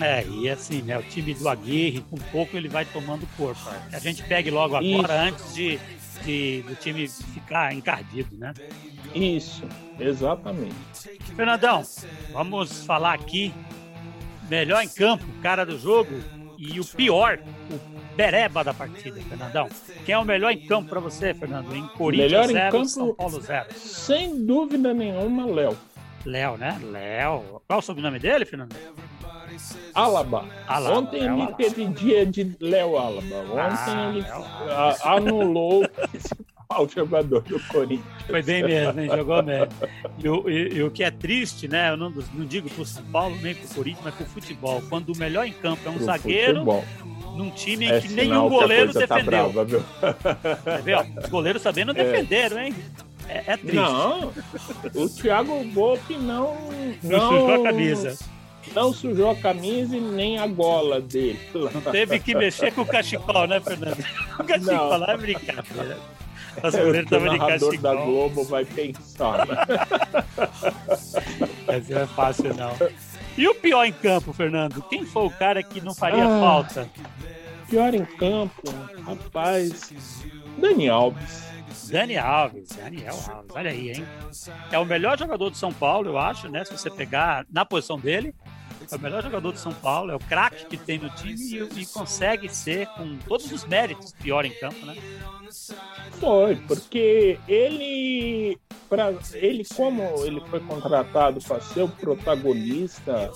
É, 0.01 0.25
e 0.25 0.49
assim, 0.49 0.81
né, 0.81 0.97
o 0.97 1.03
time 1.03 1.33
do 1.35 1.47
Aguirre, 1.47 2.03
com 2.09 2.17
pouco 2.17 2.57
ele 2.57 2.67
vai 2.67 2.83
tomando 2.83 3.27
corpo. 3.37 3.61
A 3.93 3.99
gente 3.99 4.23
pegue 4.23 4.49
logo 4.49 4.75
agora 4.75 5.27
Isso. 5.27 5.35
antes 5.35 5.53
de, 5.53 5.79
de, 6.23 6.63
do 6.63 6.75
time 6.75 7.07
ficar 7.07 7.73
encardido, 7.73 8.35
né? 8.35 8.53
Isso, 9.13 9.63
exatamente. 9.99 10.75
Fernandão, 11.35 11.83
vamos 12.33 12.83
falar 12.83 13.13
aqui. 13.13 13.53
Melhor 14.49 14.83
em 14.83 14.89
campo, 14.89 15.25
cara 15.41 15.65
do 15.65 15.79
jogo 15.79 16.21
e 16.57 16.79
o 16.79 16.85
pior, 16.85 17.39
o 17.71 18.04
bereba 18.15 18.63
da 18.63 18.73
partida, 18.73 19.19
Fernandão. 19.21 19.69
Quem 20.05 20.13
é 20.15 20.17
o 20.17 20.25
melhor 20.25 20.51
em 20.51 20.65
campo 20.65 20.89
para 20.89 20.99
você, 20.99 21.33
Fernando? 21.33 21.75
Em 21.75 21.87
Corinthians 21.89 22.31
melhor 22.31 22.49
em 22.49 22.71
campo, 22.71 22.85
São 22.87 23.13
Paulo 23.13 23.39
0. 23.39 23.65
Sem 23.75 24.45
dúvida 24.45 24.93
nenhuma, 24.93 25.45
Léo. 25.45 25.77
Léo, 26.25 26.57
né? 26.57 26.79
Léo. 26.83 27.61
Qual 27.67 27.79
o 27.79 27.81
sobrenome 27.81 28.17
dele, 28.17 28.45
Fernando? 28.45 28.75
Alaba. 29.93 30.45
Alaba. 30.67 30.97
Ontem 30.97 31.21
Léo 31.21 31.33
ele 31.33 31.41
Alaba. 31.41 31.57
teve 31.57 31.85
dia 31.87 32.25
de 32.25 32.55
Léo 32.59 32.97
Alaba. 32.97 33.21
Ontem 33.21 33.93
ah, 33.93 34.11
ele 34.11 34.25
anulou 35.03 35.85
o 36.77 36.87
jogador 36.89 37.41
do 37.43 37.59
Corinthians. 37.67 38.23
Foi 38.25 38.41
bem 38.41 38.63
mesmo, 38.63 38.99
hein? 38.99 39.09
Jogou 39.09 39.43
mesmo. 39.43 39.69
E 40.17 40.27
o, 40.27 40.49
e, 40.49 40.73
e 40.75 40.83
o 40.83 40.89
que 40.89 41.03
é 41.03 41.11
triste, 41.11 41.67
né? 41.67 41.91
Eu 41.91 41.97
não, 41.97 42.09
não 42.09 42.45
digo 42.45 42.69
pro 42.71 42.85
São 42.85 43.03
Paulo 43.05 43.37
nem 43.41 43.53
pro 43.53 43.67
Corinthians, 43.75 44.03
mas 44.03 44.15
pro 44.15 44.25
futebol. 44.25 44.81
Quando 44.89 45.13
o 45.13 45.17
melhor 45.17 45.45
em 45.45 45.53
campo 45.53 45.81
é 45.85 45.89
um 45.89 45.95
pro 45.95 46.05
zagueiro. 46.05 46.65
Futebol 46.65 46.83
num 47.35 47.49
time 47.51 47.87
é 47.87 48.01
que 48.01 48.09
nenhum 48.09 48.49
goleiro 48.49 48.93
tá 48.93 48.99
defendeu. 48.99 49.23
Tá 49.23 49.23
brava, 49.23 49.65
viu? 49.65 49.83
Os 51.23 51.29
goleiros 51.29 51.63
não 51.63 51.71
é. 51.71 51.93
defenderam, 51.93 52.59
hein? 52.59 52.75
É, 53.27 53.43
é, 53.53 53.57
triste. 53.57 53.75
Não, 53.75 54.31
o 54.93 55.09
Thiago 55.09 55.63
Volpe 55.71 56.15
não, 56.15 56.55
não, 57.03 57.19
não 57.19 57.29
sujou 57.29 57.53
a 57.53 57.63
camisa. 57.63 58.17
Não 58.73 58.93
sujou 58.93 59.31
a 59.31 59.35
camisa 59.35 59.95
e 59.95 60.01
nem 60.01 60.37
a 60.39 60.47
gola 60.47 60.99
dele. 61.01 61.39
Não 61.53 61.81
teve 61.91 62.19
que 62.19 62.35
mexer 62.35 62.71
com 62.73 62.81
o 62.81 62.85
cachecol, 62.85 63.47
né, 63.47 63.59
Fernando? 63.59 64.03
O 64.39 64.43
cachecol 64.43 64.97
lá 64.97 65.13
é 65.13 65.17
brincadeira. 65.17 65.97
Estavam 66.57 67.29
de 67.29 67.39
cachecol. 67.39 67.77
da 67.77 67.95
Globo 67.95 68.43
vai 68.45 68.65
pensar. 68.65 69.45
Né? 69.45 69.55
Esse 71.77 71.93
não 71.93 72.01
é 72.01 72.07
fácil, 72.07 72.53
não. 72.55 72.71
E 73.37 73.47
o 73.47 73.55
pior 73.55 73.85
em 73.85 73.93
campo, 73.93 74.31
Fernando? 74.31 74.81
Quem 74.83 75.05
foi 75.05 75.25
o 75.25 75.29
cara 75.29 75.61
que 75.61 75.81
não 75.81 75.93
faria 75.93 76.25
ah, 76.25 76.39
falta? 76.39 76.89
Pior 77.69 77.93
em 77.93 78.05
campo, 78.05 78.63
rapaz. 79.05 79.93
Dani 80.57 80.87
Alves. 80.87 81.45
Dani 81.89 82.17
Alves, 82.17 82.69
Daniel 82.69 83.15
Alves, 83.27 83.51
olha 83.53 83.69
aí, 83.69 83.91
hein? 83.91 84.05
É 84.71 84.79
o 84.79 84.85
melhor 84.85 85.17
jogador 85.19 85.49
do 85.49 85.57
São 85.57 85.73
Paulo, 85.73 86.09
eu 86.09 86.17
acho, 86.17 86.47
né? 86.49 86.63
Se 86.63 86.71
você 86.71 86.89
pegar 86.89 87.45
na 87.51 87.65
posição 87.65 87.99
dele, 87.99 88.33
é 88.91 88.97
o 88.97 88.99
melhor 88.99 89.23
jogador 89.23 89.51
do 89.51 89.59
São 89.59 89.73
Paulo, 89.73 90.11
é 90.11 90.15
o 90.15 90.19
craque 90.19 90.65
que 90.65 90.77
tem 90.77 90.99
no 90.99 91.09
time 91.11 91.35
e, 91.35 91.81
e, 91.81 91.85
consegue 91.85 92.49
ser, 92.49 92.87
com 92.87 93.17
todos 93.27 93.51
os 93.51 93.65
méritos, 93.65 94.13
pior 94.13 94.45
em 94.45 94.51
campo, 94.51 94.85
né? 94.85 94.95
Foi, 96.19 96.55
porque 96.67 97.39
ele, 97.47 98.57
pra, 98.89 99.13
ele 99.33 99.63
como 99.75 100.03
ele 100.25 100.41
foi 100.49 100.59
contratado 100.59 101.39
para 101.41 101.61
ser 101.61 101.83
o 101.83 101.89
protagonista 101.89 103.31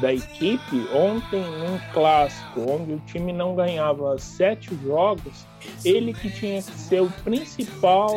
da 0.00 0.12
equipe, 0.12 0.88
ontem 0.94 1.42
num 1.42 1.78
clássico, 1.92 2.60
onde 2.60 2.94
o 2.94 3.00
time 3.00 3.32
não 3.32 3.54
ganhava 3.54 4.18
sete 4.18 4.74
jogos, 4.82 5.46
ele 5.84 6.14
que 6.14 6.30
tinha 6.30 6.62
que 6.62 6.72
ser 6.72 7.02
o 7.02 7.10
principal 7.24 8.10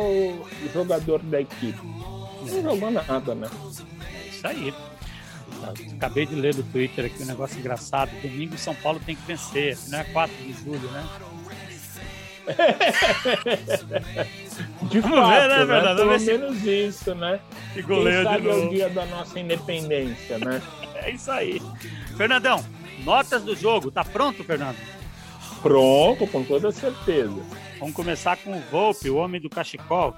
jogador 0.72 1.20
da 1.22 1.40
equipe. 1.40 1.80
Não 1.84 2.62
jogou 2.62 2.90
nada, 2.90 3.34
né? 3.34 3.48
É 4.24 4.28
isso 4.28 4.46
aí. 4.46 4.74
Acabei 5.96 6.26
de 6.26 6.34
ler 6.34 6.54
do 6.54 6.62
Twitter 6.64 7.06
aqui 7.06 7.22
um 7.22 7.26
negócio 7.26 7.58
engraçado. 7.58 8.10
Domingo 8.20 8.58
São 8.58 8.74
Paulo 8.74 9.00
tem 9.04 9.16
que 9.16 9.26
vencer, 9.26 9.76
não 9.88 9.98
é 9.98 10.04
4 10.04 10.36
de 10.36 10.52
julho, 10.52 10.90
né? 10.90 11.04
De 14.82 15.00
Vamos 15.00 15.18
fato, 15.18 15.30
ver, 15.30 15.48
né, 15.48 15.64
né? 15.64 15.94
Pelo 15.94 16.20
menos 16.20 16.64
isso, 16.64 17.14
né? 17.14 17.40
Que 17.74 17.82
goleiro 17.82 18.22
Quem 18.22 18.32
sabe 18.32 18.48
é 18.48 18.54
o 18.54 18.70
dia 18.70 18.88
da 18.88 19.04
nossa 19.06 19.40
independência, 19.40 20.38
né? 20.38 20.62
é 20.94 21.10
isso 21.10 21.30
aí. 21.30 21.60
Fernandão, 22.16 22.64
notas 23.04 23.42
do 23.42 23.56
jogo. 23.56 23.90
Tá 23.90 24.04
pronto, 24.04 24.44
Fernando? 24.44 24.76
Pronto, 25.60 26.26
com 26.28 26.44
toda 26.44 26.70
certeza. 26.70 27.36
Vamos 27.78 27.94
começar 27.94 28.36
com 28.36 28.56
o 28.56 28.60
Volpe, 28.70 29.10
o 29.10 29.16
homem 29.16 29.40
do 29.40 29.50
cachecol. 29.50 30.14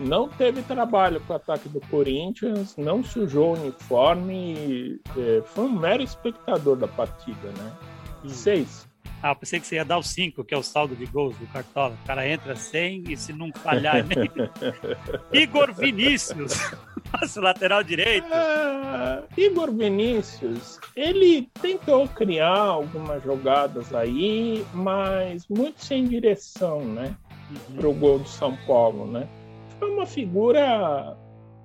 Não 0.00 0.28
teve 0.28 0.62
trabalho 0.62 1.20
com 1.20 1.34
o 1.34 1.36
ataque 1.36 1.68
do 1.68 1.78
Corinthians, 1.78 2.74
não 2.76 3.04
sujou 3.04 3.54
o 3.54 3.60
uniforme, 3.60 4.98
é, 5.16 5.42
foi 5.44 5.64
um 5.64 5.78
mero 5.78 6.02
espectador 6.02 6.74
da 6.76 6.88
partida, 6.88 7.48
né? 7.58 7.72
Hum. 8.24 8.28
Seis. 8.30 8.88
Ah, 9.22 9.34
pensei 9.34 9.60
que 9.60 9.66
você 9.66 9.74
ia 9.74 9.84
dar 9.84 9.98
o 9.98 10.02
5, 10.02 10.42
que 10.44 10.54
é 10.54 10.56
o 10.56 10.62
saldo 10.62 10.96
de 10.96 11.04
gols 11.04 11.36
do 11.36 11.46
Cartola. 11.48 11.94
O 12.02 12.06
cara 12.06 12.26
entra 12.26 12.56
sem 12.56 13.04
e 13.06 13.16
se 13.18 13.34
não 13.34 13.52
falhar 13.52 14.02
nem. 14.08 14.30
Igor 15.30 15.74
Vinícius, 15.74 16.54
nosso 17.12 17.38
lateral 17.38 17.82
direito. 17.82 18.26
Ah, 18.32 19.22
Igor 19.36 19.70
Vinícius, 19.72 20.80
ele 20.96 21.50
tentou 21.60 22.08
criar 22.08 22.56
algumas 22.56 23.22
jogadas 23.22 23.94
aí, 23.94 24.64
mas 24.72 25.46
muito 25.48 25.84
sem 25.84 26.06
direção, 26.06 26.80
né? 26.80 27.14
Uhum. 27.50 27.76
Para 27.76 27.88
o 27.88 27.92
gol 27.92 28.18
do 28.20 28.28
São 28.28 28.56
Paulo, 28.66 29.06
né? 29.06 29.28
Foi 29.80 29.90
uma 29.90 30.06
figura 30.06 31.16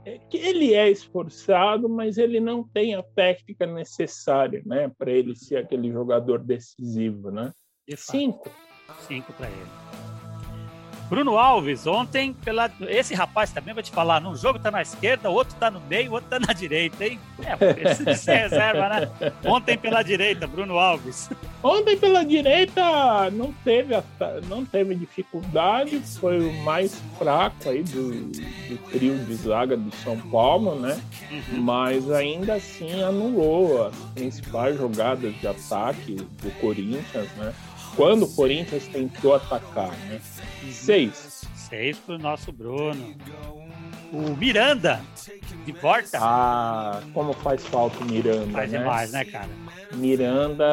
é 0.05 0.19
que 0.29 0.37
ele 0.37 0.73
é 0.75 0.89
esforçado, 0.89 1.89
mas 1.89 2.17
ele 2.17 2.39
não 2.39 2.63
tem 2.63 2.93
a 2.93 3.01
técnica 3.01 3.65
necessária, 3.65 4.61
né, 4.63 4.87
para 4.87 5.11
ele 5.11 5.35
ser 5.35 5.57
aquele 5.57 5.91
jogador 5.91 6.39
decisivo, 6.39 7.31
né? 7.31 7.51
De 7.87 7.97
fato. 7.97 8.11
Cinco. 8.11 8.51
Cinco 9.07 9.33
para 9.33 9.47
ele. 9.47 10.04
Bruno 11.09 11.37
Alves, 11.37 11.85
ontem, 11.85 12.33
pela... 12.33 12.71
esse 12.87 13.13
rapaz 13.13 13.51
também 13.51 13.73
vai 13.73 13.83
te 13.83 13.91
falar, 13.91 14.19
num 14.19 14.35
jogo 14.35 14.59
tá 14.59 14.71
na 14.71 14.81
esquerda, 14.81 15.29
outro 15.29 15.55
tá 15.59 15.69
no 15.69 15.79
meio, 15.81 16.11
outro 16.13 16.29
tá 16.29 16.39
na 16.39 16.53
direita, 16.53 17.05
hein? 17.05 17.19
É, 17.43 17.93
de 17.93 18.15
ser 18.15 18.35
reserva, 18.35 18.89
né? 18.89 19.11
Ontem 19.45 19.77
pela 19.77 20.01
direita, 20.01 20.47
Bruno 20.47 20.77
Alves. 20.77 21.29
Ontem 21.61 21.97
pela 21.97 22.23
direita 22.23 23.29
não 23.31 23.51
teve, 23.63 23.95
não 24.47 24.65
teve 24.65 24.95
dificuldade, 24.95 25.99
foi 26.19 26.39
o 26.39 26.53
mais 26.63 27.01
fraco 27.17 27.69
aí 27.69 27.83
do, 27.83 28.11
do 28.11 28.77
trio 28.91 29.17
de 29.17 29.35
zaga 29.35 29.75
do 29.75 29.93
São 29.95 30.17
Paulo, 30.17 30.79
né? 30.79 30.99
Uhum. 31.31 31.61
Mas 31.61 32.11
ainda 32.11 32.55
assim 32.55 33.01
anulou 33.01 33.87
as 33.87 33.95
principais 34.13 34.77
jogadas 34.77 35.33
de 35.39 35.47
ataque 35.47 36.15
do 36.15 36.51
Corinthians, 36.59 37.29
né? 37.37 37.53
Quando 37.95 38.23
o 38.23 38.33
Corinthians 38.33 38.87
tentou 38.87 39.35
atacar, 39.35 39.91
né? 40.07 40.19
Seis. 40.71 41.45
Seis 41.55 41.97
pro 41.97 42.17
nosso 42.17 42.51
Bruno. 42.51 43.15
O 44.11 44.35
Miranda, 44.37 45.01
de 45.65 45.73
porta. 45.73 46.19
Ah, 46.21 47.01
como 47.13 47.33
faz 47.33 47.65
falta 47.65 48.03
o 48.03 48.05
Miranda, 48.05 48.51
Faz 48.51 48.71
né? 48.71 48.77
demais, 48.77 49.11
né, 49.11 49.25
cara? 49.25 49.49
Miranda 49.93 50.63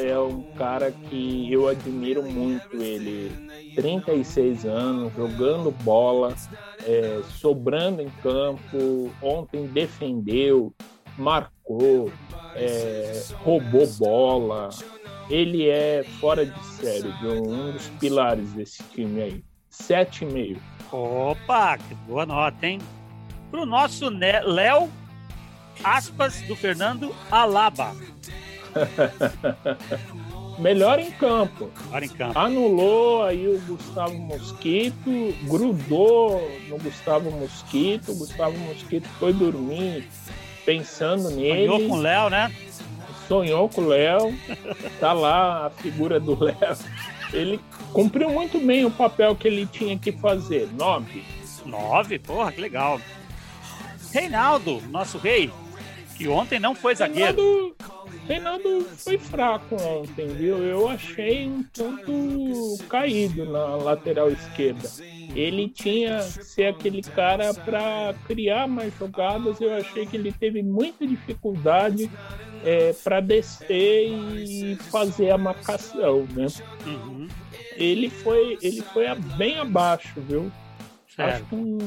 é 0.00 0.18
um 0.18 0.42
cara 0.56 0.92
que 1.08 1.50
eu 1.50 1.68
admiro 1.68 2.22
muito 2.22 2.76
ele. 2.76 3.50
36 3.74 4.66
anos, 4.66 5.12
jogando 5.14 5.70
bola, 5.70 6.34
é, 6.84 7.22
sobrando 7.40 8.02
em 8.02 8.10
campo. 8.22 9.10
Ontem 9.22 9.66
defendeu, 9.66 10.72
marcou, 11.16 12.12
é, 12.54 13.22
roubou 13.36 13.86
bola. 13.98 14.68
Ele 15.30 15.68
é 15.68 16.04
fora 16.20 16.44
de 16.44 16.64
série, 16.66 17.12
viu? 17.20 17.42
um 17.42 17.72
dos 17.72 17.88
pilares 18.00 18.52
desse 18.52 18.82
time 18.94 19.22
aí. 19.22 19.44
7,5. 19.70 20.58
Opa, 20.92 21.78
que 21.78 21.94
boa 22.06 22.26
nota, 22.26 22.66
hein? 22.66 22.78
Pro 23.50 23.64
nosso 23.64 24.08
Léo, 24.10 24.90
aspas 25.82 26.42
do 26.42 26.54
Fernando 26.54 27.14
Alaba. 27.30 27.94
Melhor 30.58 30.98
em 30.98 31.10
campo. 31.10 31.70
Melhor 31.86 32.02
em 32.02 32.08
campo. 32.08 32.38
Anulou 32.38 33.24
aí 33.24 33.48
o 33.48 33.58
Gustavo 33.62 34.14
Mosquito, 34.14 35.34
grudou 35.44 36.40
no 36.68 36.78
Gustavo 36.78 37.30
Mosquito. 37.30 38.12
O 38.12 38.16
Gustavo 38.16 38.56
Mosquito 38.58 39.08
foi 39.18 39.32
dormir 39.32 40.06
pensando 40.64 41.30
nele. 41.30 41.66
Sonhou 41.66 41.88
com 41.88 41.94
o 41.96 42.00
Léo, 42.00 42.30
né? 42.30 42.52
Sonhou 43.32 43.66
com 43.66 43.80
o 43.80 43.88
Léo. 43.88 44.38
Tá 45.00 45.14
lá 45.14 45.66
a 45.66 45.70
figura 45.70 46.20
do 46.20 46.38
Léo. 46.38 46.76
Ele 47.32 47.58
cumpriu 47.90 48.28
muito 48.28 48.60
bem 48.60 48.84
o 48.84 48.90
papel 48.90 49.34
que 49.34 49.48
ele 49.48 49.64
tinha 49.64 49.98
que 49.98 50.12
fazer. 50.12 50.68
Nove. 50.76 51.24
Nove? 51.64 52.18
Porra, 52.18 52.52
que 52.52 52.60
legal. 52.60 53.00
Reinaldo, 54.12 54.82
nosso 54.90 55.16
rei, 55.16 55.50
que 56.14 56.28
ontem 56.28 56.60
não 56.60 56.74
foi 56.74 56.94
zagueiro. 56.94 57.40
Reinaldo, 57.40 57.76
Reinaldo 58.26 58.86
foi 58.96 59.18
fraco 59.18 59.74
ontem, 59.74 60.28
viu? 60.28 60.58
Eu 60.58 60.88
achei 60.88 61.46
um 61.46 61.62
tanto 61.64 62.78
caído 62.88 63.44
na 63.44 63.76
lateral 63.76 64.30
esquerda. 64.30 64.88
Ele 65.34 65.68
tinha 65.68 66.18
que 66.18 66.44
ser 66.44 66.66
aquele 66.66 67.02
cara 67.02 67.52
para 67.52 68.14
criar 68.26 68.68
mais 68.68 68.96
jogadas. 68.98 69.60
Eu 69.60 69.74
achei 69.74 70.06
que 70.06 70.16
ele 70.16 70.32
teve 70.32 70.62
muita 70.62 71.06
dificuldade 71.06 72.10
é, 72.64 72.92
para 72.92 73.20
descer 73.20 74.06
e 74.08 74.76
fazer 74.90 75.30
a 75.30 75.38
marcação, 75.38 76.26
né? 76.32 76.46
Uhum. 76.86 77.28
Ele 77.76 78.08
foi, 78.08 78.58
ele 78.62 78.82
foi 78.82 79.06
bem 79.36 79.58
abaixo, 79.58 80.20
viu? 80.20 80.52
Acho 81.18 81.44
que 81.44 81.54
um, 81.54 81.78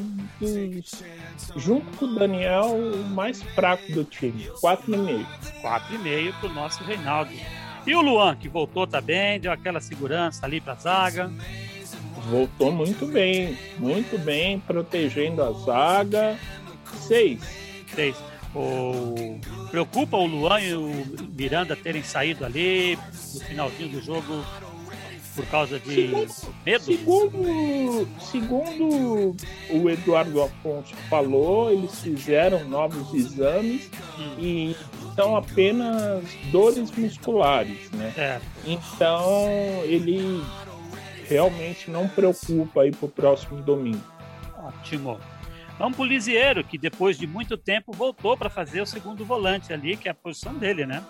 junto 1.55 1.97
com 1.97 2.05
o 2.05 2.15
Daniel, 2.15 2.75
o 2.75 3.03
mais 3.09 3.41
fraco 3.41 3.91
do 3.91 4.03
time. 4.03 4.49
4,5. 4.61 5.25
4,5 5.61 6.33
para 6.39 6.49
o 6.49 6.53
nosso 6.53 6.83
Reinaldo. 6.83 7.31
E 7.87 7.95
o 7.95 8.01
Luan, 8.01 8.35
que 8.35 8.47
voltou 8.47 8.85
também, 8.85 9.39
deu 9.39 9.51
aquela 9.51 9.79
segurança 9.79 10.45
ali 10.45 10.61
para 10.61 10.73
a 10.73 10.75
zaga. 10.75 11.31
Voltou 12.29 12.71
muito 12.71 13.05
bem, 13.05 13.57
muito 13.77 14.17
bem, 14.17 14.59
protegendo 14.59 15.43
a 15.43 15.51
zaga. 15.53 16.37
6. 17.07 17.39
6. 17.95 18.15
O... 18.55 19.39
Preocupa 19.69 20.17
o 20.17 20.25
Luan 20.25 20.61
e 20.61 20.73
o 20.73 21.05
Miranda 21.35 21.75
terem 21.75 22.01
saído 22.01 22.45
ali 22.45 22.97
no 23.33 23.39
finalzinho 23.41 23.89
do 23.89 24.01
jogo 24.01 24.45
por 25.35 25.45
causa 25.47 25.79
de 25.79 25.93
segundo, 25.93 26.33
medo? 26.65 26.83
Segundo, 26.83 28.07
segundo 28.19 29.35
o 29.69 29.89
Eduardo 29.89 30.41
Afonso 30.41 30.95
falou, 31.09 31.71
eles 31.71 31.99
fizeram 31.99 32.63
novos 32.69 33.13
exames 33.13 33.89
hum. 34.17 34.35
e 34.39 34.75
são 35.15 35.35
apenas 35.35 36.23
dores 36.51 36.91
musculares, 36.91 37.91
né? 37.91 38.13
É. 38.17 38.41
Então 38.65 39.49
ele 39.83 40.41
realmente 41.27 41.91
não 41.91 42.07
preocupa 42.07 42.81
aí 42.81 42.91
pro 42.91 43.07
próximo 43.07 43.61
domingo. 43.61 44.03
Ótimo. 44.57 45.19
Vamos 45.77 45.97
pro 45.97 46.05
Lisieiro, 46.05 46.63
que 46.63 46.77
depois 46.77 47.17
de 47.17 47.27
muito 47.27 47.57
tempo 47.57 47.91
voltou 47.91 48.37
para 48.37 48.49
fazer 48.49 48.81
o 48.81 48.85
segundo 48.85 49.25
volante 49.25 49.73
ali, 49.73 49.97
que 49.97 50.07
é 50.07 50.11
a 50.11 50.15
posição 50.15 50.53
dele, 50.53 50.85
né? 50.85 51.03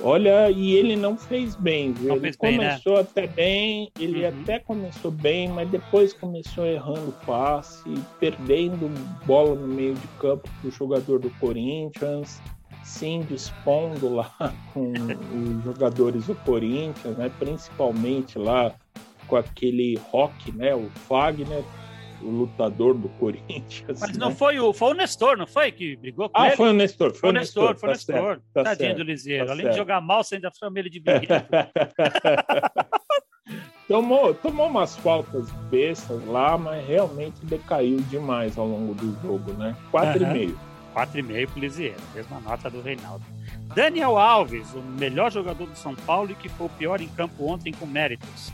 Olha, 0.00 0.50
e 0.50 0.74
ele 0.74 0.94
não 0.96 1.16
fez 1.16 1.56
bem, 1.56 1.92
viu? 1.92 2.08
Não 2.08 2.14
ele 2.16 2.20
fez 2.22 2.36
bem, 2.36 2.56
começou 2.56 2.94
né? 2.94 3.00
até 3.00 3.26
bem, 3.26 3.90
ele 3.98 4.22
Uhum. 4.24 4.28
até 4.28 4.58
começou 4.60 5.10
bem, 5.10 5.48
mas 5.48 5.68
depois 5.68 6.12
começou 6.12 6.64
errando 6.66 7.12
passe, 7.26 7.82
perdendo 8.20 8.88
bola 9.26 9.54
no 9.56 9.66
meio 9.66 9.94
de 9.94 10.06
campo 10.20 10.48
pro 10.60 10.70
jogador 10.70 11.18
do 11.18 11.30
Corinthians, 11.40 12.40
se 12.84 13.06
indispondo 13.06 14.08
lá 14.14 14.32
com 14.72 14.82
os 14.84 15.64
jogadores 15.64 16.26
do 16.26 16.34
Corinthians, 16.36 17.16
né? 17.16 17.30
Principalmente 17.38 18.38
lá 18.38 18.74
com 19.26 19.36
aquele 19.36 19.96
rock, 20.10 20.52
né? 20.52 20.74
O 20.74 20.88
Fagner, 21.08 21.62
o 22.22 22.30
lutador 22.30 22.94
do 22.94 23.08
Corinthians. 23.10 24.00
Mas 24.00 24.12
né? 24.12 24.18
não 24.18 24.34
foi 24.34 24.58
o, 24.58 24.72
foi 24.72 24.90
o 24.90 24.94
Nestor, 24.94 25.36
não 25.36 25.46
foi? 25.46 25.70
Que 25.72 25.96
brigou 25.96 26.28
com 26.28 26.40
Ah, 26.40 26.48
ele? 26.48 26.56
foi 26.56 26.70
o 26.70 26.72
Nestor, 26.72 27.14
Foi 27.14 27.30
o 27.30 27.32
Nestor, 27.32 27.76
foi 27.76 27.88
o 27.88 27.92
tá 27.92 27.96
Nestor. 27.96 28.40
tá 28.54 28.64
Tadinho 28.64 28.88
certo, 28.88 28.96
do 28.98 29.04
Lisieiro. 29.04 29.46
tá 29.46 29.52
Além 29.52 29.62
certo. 29.64 29.74
de 29.74 29.78
jogar 29.80 30.00
mal, 30.00 30.24
você 30.24 30.36
ainda 30.36 30.50
chama 30.58 30.78
ele 30.78 30.90
de 30.90 31.00
brinquedo. 31.00 31.28
tomou, 33.88 34.34
tomou 34.34 34.66
umas 34.66 34.96
faltas 34.96 35.50
bestas 35.70 36.24
lá, 36.26 36.58
mas 36.58 36.86
realmente 36.86 37.44
decaiu 37.44 37.98
demais 38.10 38.58
ao 38.58 38.66
longo 38.66 38.94
do 38.94 39.18
jogo, 39.22 39.52
né? 39.54 39.76
4,5. 39.92 40.54
4,5 40.94 41.48
pro 41.50 41.60
Lisieiro, 41.60 41.96
mesma 42.14 42.40
nota 42.40 42.68
do 42.68 42.80
Reinaldo. 42.80 43.24
Daniel 43.74 44.18
Alves, 44.18 44.74
o 44.74 44.80
melhor 44.82 45.30
jogador 45.30 45.66
do 45.66 45.76
São 45.76 45.94
Paulo 45.94 46.32
e 46.32 46.34
que 46.34 46.48
foi 46.48 46.66
o 46.66 46.70
pior 46.70 47.00
em 47.00 47.08
campo 47.08 47.46
ontem 47.46 47.72
com 47.72 47.86
méritos. 47.86 48.52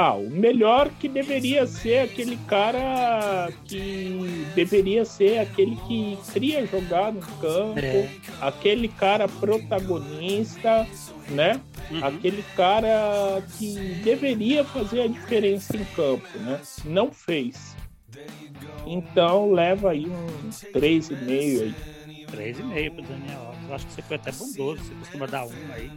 Ah, 0.00 0.14
o 0.14 0.30
melhor 0.30 0.90
que 0.90 1.08
deveria 1.08 1.66
ser 1.66 1.98
aquele 1.98 2.36
cara 2.46 3.50
que 3.64 4.46
deveria 4.54 5.04
ser 5.04 5.38
aquele 5.40 5.74
que 5.88 6.16
cria 6.32 6.64
jogada 6.64 7.18
no 7.18 7.26
campo, 7.40 7.80
É. 7.80 8.08
aquele 8.40 8.86
cara 8.86 9.26
protagonista, 9.26 10.86
né? 11.30 11.60
Uhum. 11.90 12.04
Aquele 12.04 12.44
cara 12.54 13.42
que 13.58 13.74
deveria 14.04 14.62
fazer 14.64 15.00
a 15.02 15.06
diferença 15.08 15.76
em 15.76 15.84
campo, 15.86 16.28
né? 16.38 16.60
Não 16.84 17.10
fez. 17.10 17.74
Então 18.86 19.50
leva 19.50 19.90
aí 19.90 20.06
um 20.06 20.48
3,5 20.72 21.62
aí. 21.62 21.74
3,5 22.30 22.90
pro 22.94 23.02
Daniel 23.02 23.40
Alves. 23.46 23.68
Eu 23.68 23.74
acho 23.74 23.86
que 23.86 23.92
você 23.94 24.02
foi 24.02 24.16
até 24.16 24.30
bondoso, 24.30 24.84
você 24.84 24.94
costuma 24.94 25.26
dar 25.26 25.44
um 25.44 25.72
aí. 25.72 25.90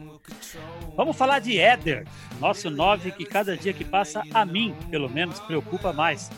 Vamos 0.96 1.16
falar 1.16 1.40
de 1.40 1.58
Éder, 1.58 2.06
nosso 2.40 2.70
9 2.70 3.12
que 3.12 3.26
cada 3.26 3.56
dia 3.56 3.74
que 3.74 3.84
passa, 3.86 4.24
a 4.34 4.46
mim, 4.46 4.76
pelo 4.90 5.10
menos, 5.10 5.40
preocupa 5.40 5.94
mais. 5.94 6.30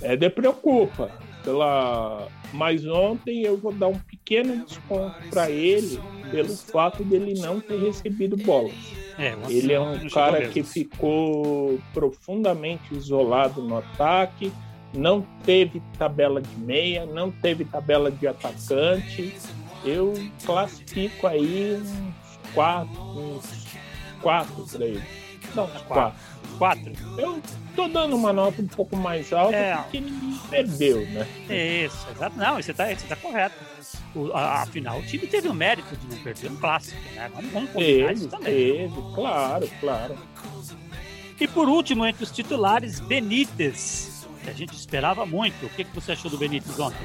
É 0.00 0.16
de 0.16 0.30
preocupa. 0.30 1.10
Pela... 1.42 2.28
Mas 2.52 2.86
ontem 2.86 3.42
eu 3.42 3.58
vou 3.58 3.72
dar 3.72 3.88
um 3.88 3.98
pequeno 3.98 4.64
desconto 4.64 5.16
para 5.28 5.50
ele 5.50 6.00
pelo 6.30 6.56
fato 6.56 7.04
dele 7.04 7.34
não 7.40 7.60
ter 7.60 7.78
recebido 7.78 8.36
bolas. 8.36 8.74
É, 9.18 9.36
Ele 9.48 9.72
é 9.72 9.80
um 9.80 10.08
cara 10.08 10.48
que 10.48 10.62
ficou 10.62 11.78
profundamente 11.92 12.92
isolado 12.92 13.62
no 13.62 13.78
ataque, 13.78 14.52
não 14.92 15.24
teve 15.44 15.80
tabela 15.96 16.40
de 16.40 16.56
meia, 16.56 17.06
não 17.06 17.30
teve 17.30 17.64
tabela 17.64 18.10
de 18.10 18.26
atacante. 18.26 19.32
Eu 19.84 20.14
classifico 20.44 21.26
aí 21.26 21.80
uns 21.80 22.23
quatro, 22.54 23.02
uns 23.02 23.66
quatro 24.20 24.66
para 24.66 24.84
ele. 24.84 25.02
Dá 25.54 25.62
uns 25.64 25.82
quatro. 25.82 26.18
Quatro? 26.58 26.92
Eu 27.18 27.42
tô 27.74 27.88
dando 27.88 28.16
uma 28.16 28.32
nota 28.32 28.62
um 28.62 28.66
pouco 28.66 28.96
mais 28.96 29.32
alta 29.32 29.56
é. 29.56 29.76
porque 29.76 30.00
ninguém 30.00 30.38
perdeu, 30.48 31.06
né? 31.08 31.26
Isso, 31.84 32.06
exato. 32.14 32.36
Não, 32.36 32.56
você 32.56 32.72
tá, 32.72 32.86
você 32.86 33.06
tá 33.06 33.16
correto. 33.16 33.56
O, 34.14 34.32
a, 34.32 34.62
afinal, 34.62 34.98
o 34.98 35.02
time 35.02 35.26
teve 35.26 35.48
o 35.48 35.54
mérito 35.54 35.96
de 35.96 36.06
não 36.06 36.22
perder 36.22 36.50
um 36.50 36.56
clássico, 36.56 37.00
né? 37.14 37.30
Vamos, 37.34 37.52
vamos 37.52 37.70
combinar 37.70 38.06
teve, 38.08 38.12
isso 38.20 38.28
também. 38.28 38.54
Teve, 38.54 38.94
claro, 39.14 39.70
claro. 39.80 40.18
E 41.40 41.48
por 41.48 41.68
último, 41.68 42.06
entre 42.06 42.22
os 42.22 42.30
titulares, 42.30 43.00
Benítez, 43.00 44.26
que 44.42 44.50
a 44.50 44.52
gente 44.52 44.74
esperava 44.74 45.26
muito. 45.26 45.66
O 45.66 45.70
que, 45.70 45.84
que 45.84 45.94
você 45.94 46.12
achou 46.12 46.30
do 46.30 46.38
Benítez 46.38 46.78
ontem? 46.78 47.04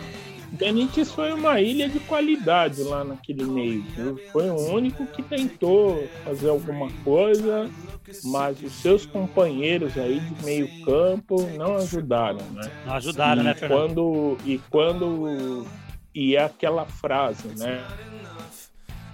Benítez 0.51 1.11
foi 1.11 1.31
uma 1.31 1.61
ilha 1.61 1.87
de 1.87 1.99
qualidade 1.99 2.81
lá 2.83 3.03
naquele 3.03 3.43
meio. 3.45 3.83
Viu? 3.95 4.19
Foi 4.31 4.49
o 4.49 4.73
único 4.73 5.05
que 5.07 5.21
tentou 5.21 6.07
fazer 6.25 6.49
alguma 6.49 6.89
coisa, 7.03 7.69
mas 8.25 8.61
os 8.61 8.73
seus 8.73 9.05
companheiros 9.05 9.97
aí 9.97 10.19
de 10.19 10.45
meio 10.45 10.83
campo 10.83 11.41
não 11.57 11.75
ajudaram, 11.75 12.43
né? 12.53 12.69
Não 12.85 12.93
ajudaram, 12.95 13.41
e 13.41 13.45
né, 13.45 13.53
Fernando? 13.53 13.95
Quando, 13.95 14.37
e 14.45 14.57
quando... 14.69 15.65
E 16.13 16.35
é 16.35 16.43
aquela 16.43 16.85
frase, 16.85 17.47
né? 17.57 17.85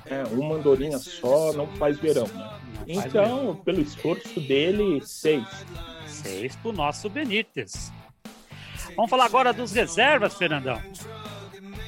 É, 0.06 0.24
uma 0.32 0.56
andorinha 0.56 0.98
só 0.98 1.52
não 1.54 1.68
faz 1.68 2.00
verão, 2.00 2.28
né? 2.28 2.60
Então, 2.88 3.56
pelo 3.66 3.82
esforço 3.82 4.40
dele, 4.40 5.02
seis. 5.04 5.48
Seis 6.08 6.56
pro 6.56 6.72
nosso 6.72 7.10
Benítez. 7.10 7.92
Vamos 8.96 9.10
falar 9.10 9.26
agora 9.26 9.52
dos 9.52 9.74
reservas, 9.74 10.36
Fernandão. 10.36 10.80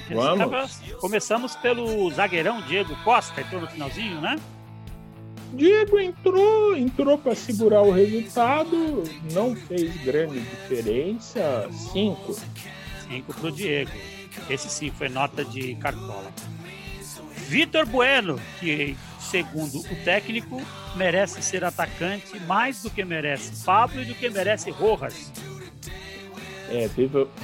Vamos. 0.09 0.79
Começamos 0.99 1.55
pelo 1.55 2.09
zagueirão 2.11 2.61
Diego 2.61 2.95
Costa, 3.03 3.41
entrou 3.41 3.61
no 3.61 3.67
finalzinho, 3.67 4.21
né? 4.21 4.37
Diego 5.53 5.99
entrou, 5.99 6.75
entrou 6.75 7.17
para 7.17 7.33
segurar 7.33 7.81
o 7.81 7.91
resultado, 7.91 9.03
não 9.31 9.55
fez 9.55 9.95
grande 10.03 10.39
diferença. 10.39 11.69
Cinco. 11.91 12.35
Cinco 13.07 13.33
para 13.33 13.47
o 13.47 13.51
Diego. 13.51 13.91
Esse 14.49 14.69
sim 14.69 14.91
foi 14.91 15.09
nota 15.09 15.43
de 15.43 15.75
cartola. 15.75 16.31
Vitor 17.47 17.85
Bueno, 17.85 18.39
que 18.59 18.97
segundo 19.19 19.79
o 19.79 19.95
técnico 20.03 20.61
merece 20.95 21.41
ser 21.41 21.63
atacante 21.63 22.39
mais 22.41 22.83
do 22.83 22.89
que 22.89 23.03
merece 23.05 23.63
Pablo 23.63 24.01
e 24.01 24.05
do 24.05 24.15
que 24.15 24.29
merece 24.29 24.69
Rojas. 24.69 25.31
É, 26.69 26.87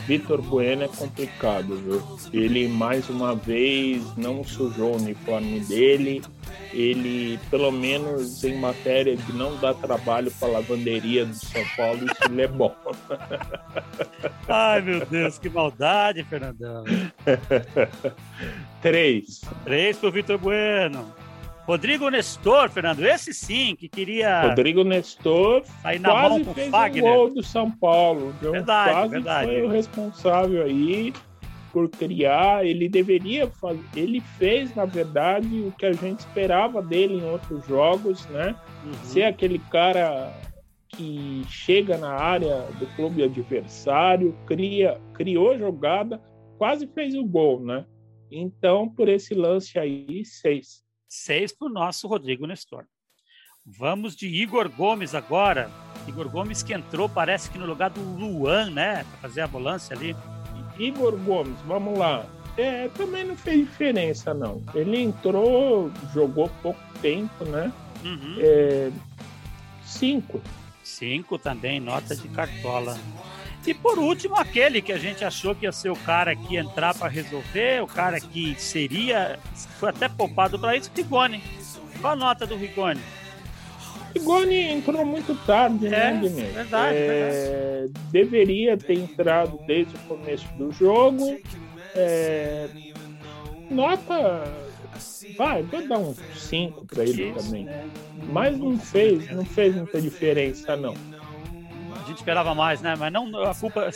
Vitor 0.05 0.41
Bueno 0.41 0.83
é 0.83 0.87
complicado, 0.87 1.75
viu? 1.77 2.01
Ele 2.33 2.67
mais 2.67 3.09
uma 3.09 3.35
vez 3.35 4.03
não 4.17 4.43
sujou 4.43 4.93
o 4.93 4.97
uniforme 4.97 5.59
dele. 5.61 6.21
Ele, 6.73 7.39
pelo 7.51 7.71
menos 7.71 8.43
em 8.43 8.57
matéria 8.57 9.15
de 9.15 9.33
não 9.33 9.55
dar 9.57 9.75
trabalho 9.75 10.31
para 10.39 10.47
a 10.47 10.51
lavanderia 10.53 11.25
do 11.25 11.35
São 11.35 11.63
Paulo, 11.77 12.05
isso 12.05 12.23
ele 12.25 12.41
é 12.41 12.47
bom. 12.47 12.75
Ai, 14.49 14.81
meu 14.81 15.05
Deus, 15.05 15.37
que 15.37 15.49
maldade, 15.49 16.23
Fernandão. 16.23 16.83
Três. 18.81 19.41
Três 19.63 19.97
pro 19.97 20.11
Vitor 20.11 20.37
Bueno. 20.39 21.22
Rodrigo 21.65 22.09
Nestor, 22.09 22.69
Fernando, 22.69 23.05
esse 23.05 23.33
sim 23.33 23.75
que 23.75 23.87
queria. 23.87 24.49
Rodrigo 24.49 24.83
Nestor 24.83 25.63
sair 25.81 25.99
na 25.99 26.09
quase 26.09 26.29
mão 26.29 26.43
com 26.43 26.53
fez 26.53 26.69
Fagner. 26.69 27.03
um 27.03 27.15
gol 27.15 27.33
do 27.33 27.43
São 27.43 27.71
Paulo. 27.71 28.33
Viu? 28.41 28.51
Verdade, 28.51 28.91
quase 28.91 29.09
verdade. 29.09 29.51
Foi 29.51 29.61
o 29.61 29.69
responsável 29.69 30.63
aí 30.63 31.13
por 31.71 31.89
criar. 31.89 32.65
Ele 32.65 32.89
deveria 32.89 33.47
fazer. 33.47 33.81
Ele 33.95 34.19
fez, 34.37 34.75
na 34.75 34.83
verdade, 34.83 35.47
o 35.61 35.71
que 35.71 35.85
a 35.85 35.93
gente 35.93 36.19
esperava 36.19 36.81
dele 36.81 37.15
em 37.15 37.23
outros 37.23 37.65
jogos, 37.65 38.25
né? 38.27 38.55
Uhum. 38.85 38.93
Ser 39.03 39.23
aquele 39.23 39.59
cara 39.59 40.33
que 40.89 41.43
chega 41.47 41.97
na 41.97 42.11
área 42.11 42.67
do 42.77 42.85
clube 42.95 43.23
adversário, 43.23 44.37
cria, 44.45 44.99
criou 45.13 45.57
jogada, 45.57 46.21
quase 46.57 46.87
fez 46.87 47.15
o 47.15 47.25
gol, 47.25 47.61
né? 47.61 47.85
Então, 48.29 48.89
por 48.89 49.07
esse 49.07 49.33
lance 49.33 49.79
aí, 49.79 50.23
seis. 50.25 50.82
Seis 51.15 51.51
para 51.51 51.67
o 51.67 51.71
nosso 51.71 52.07
Rodrigo 52.07 52.47
Nestor. 52.47 52.85
Vamos 53.63 54.15
de 54.15 54.27
Igor 54.27 54.67
Gomes 54.67 55.13
agora. 55.13 55.69
Igor 56.07 56.27
Gomes 56.27 56.63
que 56.63 56.73
entrou, 56.73 57.07
parece 57.07 57.51
que 57.51 57.57
no 57.59 57.67
lugar 57.67 57.91
do 57.91 58.01
Luan, 58.01 58.71
né? 58.71 59.03
Para 59.03 59.29
fazer 59.29 59.41
a 59.41 59.45
volância 59.45 59.95
ali. 59.95 60.15
Igor 60.79 61.15
Gomes, 61.17 61.55
vamos 61.67 61.99
lá. 61.99 62.25
É, 62.57 62.87
também 62.89 63.23
não 63.23 63.37
fez 63.37 63.59
diferença, 63.59 64.33
não. 64.33 64.63
Ele 64.73 64.99
entrou, 64.99 65.91
jogou 66.11 66.49
pouco 66.63 66.81
tempo, 66.99 67.45
né? 67.45 67.71
Uhum. 68.03 68.37
É, 68.39 68.91
cinco. 69.85 70.41
Cinco 70.83 71.37
também, 71.37 71.79
nota 71.79 72.15
de 72.15 72.27
cartola. 72.29 72.97
E 73.65 73.73
por 73.73 73.97
último, 73.97 74.35
aquele 74.35 74.81
que 74.81 74.91
a 74.91 74.97
gente 74.97 75.23
achou 75.23 75.55
que 75.55 75.65
ia 75.65 75.71
ser 75.71 75.89
o 75.89 75.95
cara 75.95 76.35
que 76.35 76.55
ia 76.55 76.59
entrar 76.59 76.93
para 76.93 77.07
resolver, 77.07 77.81
o 77.81 77.87
cara 77.87 78.19
que 78.19 78.55
seria, 78.59 79.39
foi 79.79 79.89
até 79.89 80.09
poupado 80.09 80.59
para 80.59 80.75
isso, 80.75 80.91
Rigoni. 80.93 81.41
Qual 82.01 82.13
a 82.13 82.15
nota 82.15 82.45
do 82.45 82.57
Rigoni? 82.57 82.99
Rigoni 84.13 84.59
entrou 84.59 85.05
muito 85.05 85.33
tarde, 85.45 85.87
né, 85.87 85.97
é, 85.97 86.11
né, 86.11 86.19
Guilherme? 86.19 86.51
Verdade, 86.51 86.97
é, 86.97 87.07
verdade. 87.07 87.93
Deveria 88.11 88.77
ter 88.77 88.99
entrado 88.99 89.57
desde 89.65 89.95
o 89.95 89.99
começo 89.99 90.47
do 90.57 90.71
jogo. 90.71 91.39
É, 91.95 92.67
nota. 93.71 94.43
Vai, 95.37 95.63
vou 95.63 95.87
dar 95.87 95.97
um 95.97 96.13
5 96.35 96.85
para 96.85 97.03
ele 97.03 97.31
também. 97.31 97.63
Né? 97.63 97.89
Mas 98.29 98.57
não 98.57 98.77
fez, 98.77 99.31
não 99.31 99.45
fez 99.45 99.73
muita 99.73 99.99
diferença, 99.99 100.75
não 100.75 100.93
a 102.03 102.07
gente 102.07 102.17
esperava 102.17 102.53
mais, 102.53 102.81
né? 102.81 102.95
Mas 102.97 103.11
não 103.11 103.43
a 103.43 103.55
culpa, 103.55 103.89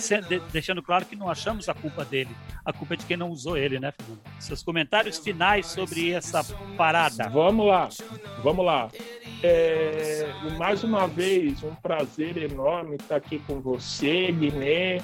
deixando 0.52 0.82
claro 0.82 1.06
que 1.06 1.16
não 1.16 1.30
achamos 1.30 1.68
a 1.68 1.74
culpa 1.74 2.06
dele. 2.06 2.30
A 2.64 2.72
culpa 2.72 2.94
é 2.94 2.98
de 2.98 3.06
quem 3.06 3.18
não 3.18 3.30
usou 3.30 3.58
ele, 3.58 3.80
né, 3.80 3.92
Fernando? 3.92 4.20
Seus 4.40 4.64
comentários 4.64 5.20
finais 5.20 5.68
sobre 5.68 6.12
essa 6.12 6.44
parada. 6.78 7.30
Vamos 7.30 7.68
lá, 7.68 7.90
vamos 8.44 8.66
lá. 8.66 8.90
É, 9.44 10.28
mais 10.58 10.84
uma 10.84 11.08
vez, 11.08 11.62
um 11.64 11.76
prazer 11.76 12.38
enorme 12.38 12.96
estar 12.96 13.18
aqui 13.18 13.40
com 13.40 13.60
você, 13.60 14.32
Guiné. 14.32 15.02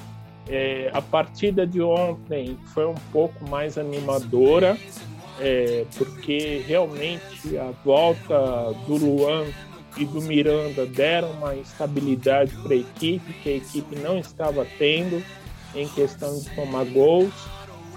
É, 0.48 0.90
a 0.92 1.00
partida 1.00 1.66
de 1.66 1.80
ontem 1.80 2.58
foi 2.74 2.86
um 2.86 2.94
pouco 3.12 3.48
mais 3.48 3.78
animadora, 3.78 4.76
é, 5.40 5.86
porque 5.96 6.62
realmente 6.66 7.56
a 7.56 7.70
volta 7.82 8.72
do 8.86 8.96
Luan 8.96 9.46
e 9.96 10.04
do 10.04 10.20
Miranda 10.20 10.86
deram 10.86 11.30
uma 11.32 11.54
estabilidade 11.54 12.54
para 12.56 12.74
a 12.74 12.78
equipe 12.78 13.32
que 13.42 13.48
a 13.48 13.56
equipe 13.56 13.96
não 13.96 14.18
estava 14.18 14.66
tendo 14.78 15.22
em 15.74 15.88
questão 15.88 16.38
de 16.38 16.50
tomar 16.50 16.84
gols. 16.86 17.32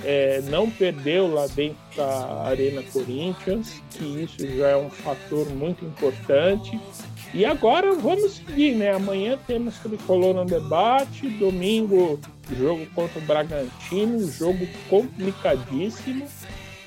É, 0.03 0.41
não 0.43 0.69
perdeu 0.69 1.33
lá 1.33 1.47
dentro 1.47 1.77
da 1.95 2.43
Arena 2.43 2.83
Corinthians, 2.83 3.81
que 3.89 4.03
isso 4.03 4.47
já 4.55 4.69
é 4.69 4.77
um 4.77 4.91
fator 4.91 5.49
muito 5.49 5.83
importante. 5.83 6.79
E 7.33 7.43
agora 7.43 7.93
vamos 7.95 8.35
seguir, 8.35 8.75
né? 8.75 8.93
Amanhã 8.93 9.39
temos 9.47 9.77
Tricolor 9.79 10.35
no 10.35 10.45
debate, 10.45 11.27
domingo 11.29 12.19
jogo 12.55 12.85
contra 12.95 13.19
o 13.19 13.23
Bragantino, 13.23 14.31
jogo 14.31 14.67
complicadíssimo 14.89 16.27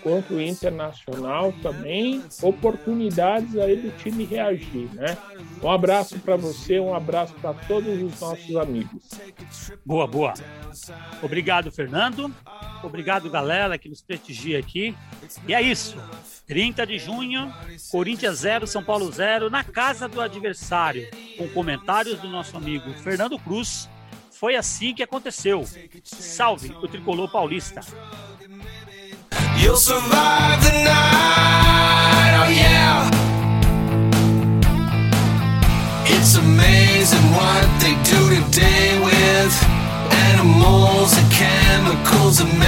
contra 0.03 0.35
o 0.35 0.41
Internacional 0.41 1.53
também, 1.63 2.23
oportunidades 2.43 3.57
aí 3.57 3.77
do 3.77 3.91
time 3.99 4.25
reagir, 4.25 4.89
né? 4.95 5.17
Um 5.63 5.71
abraço 5.71 6.19
para 6.19 6.37
você, 6.37 6.81
um 6.81 6.95
abraço 6.95 7.35
para 7.35 7.55
todos 7.55 8.03
os 8.03 8.21
nossos 8.21 8.57
amigos. 8.57 9.11
Boa, 9.85 10.07
boa. 10.07 10.35
Obrigado, 11.23 11.71
Fernando. 11.71 12.35
Obrigado, 12.83 13.31
galera, 13.31 13.77
que 13.77 13.89
nos 13.89 14.01
prestigia 14.01 14.59
aqui. 14.59 14.95
E 15.47 15.55
é 15.55 15.61
isso. 15.61 15.97
30 16.47 16.87
de 16.87 16.99
junho, 16.99 17.53
Corinthians 17.91 18.39
0, 18.39 18.67
São 18.67 18.83
Paulo 18.83 19.11
0, 19.13 19.51
na 19.51 19.63
casa 19.63 20.09
do 20.09 20.21
adversário, 20.21 21.09
com 21.37 21.49
comentários 21.51 22.19
do 22.19 22.29
nosso 22.29 22.57
amigo 22.57 22.93
Fernando 22.95 23.39
Cruz. 23.39 23.89
Foi 24.33 24.57
assim 24.57 24.95
que 24.95 25.03
aconteceu. 25.03 25.65
Salve 26.03 26.73
o 26.73 26.89
tricolor 26.89 27.31
paulista. 27.31 27.83
You'll 29.62 29.77
survive 29.77 30.64
the 30.64 30.73
night, 30.73 32.33
oh 32.40 32.49
yeah. 32.49 33.11
It's 36.07 36.35
amazing 36.37 37.27
what 37.37 37.66
they 37.79 37.94
do 38.03 38.20
today 38.40 38.99
with 39.05 39.53
animals 40.32 41.12
and 41.18 41.30
chemicals 41.30 42.41
and 42.41 42.59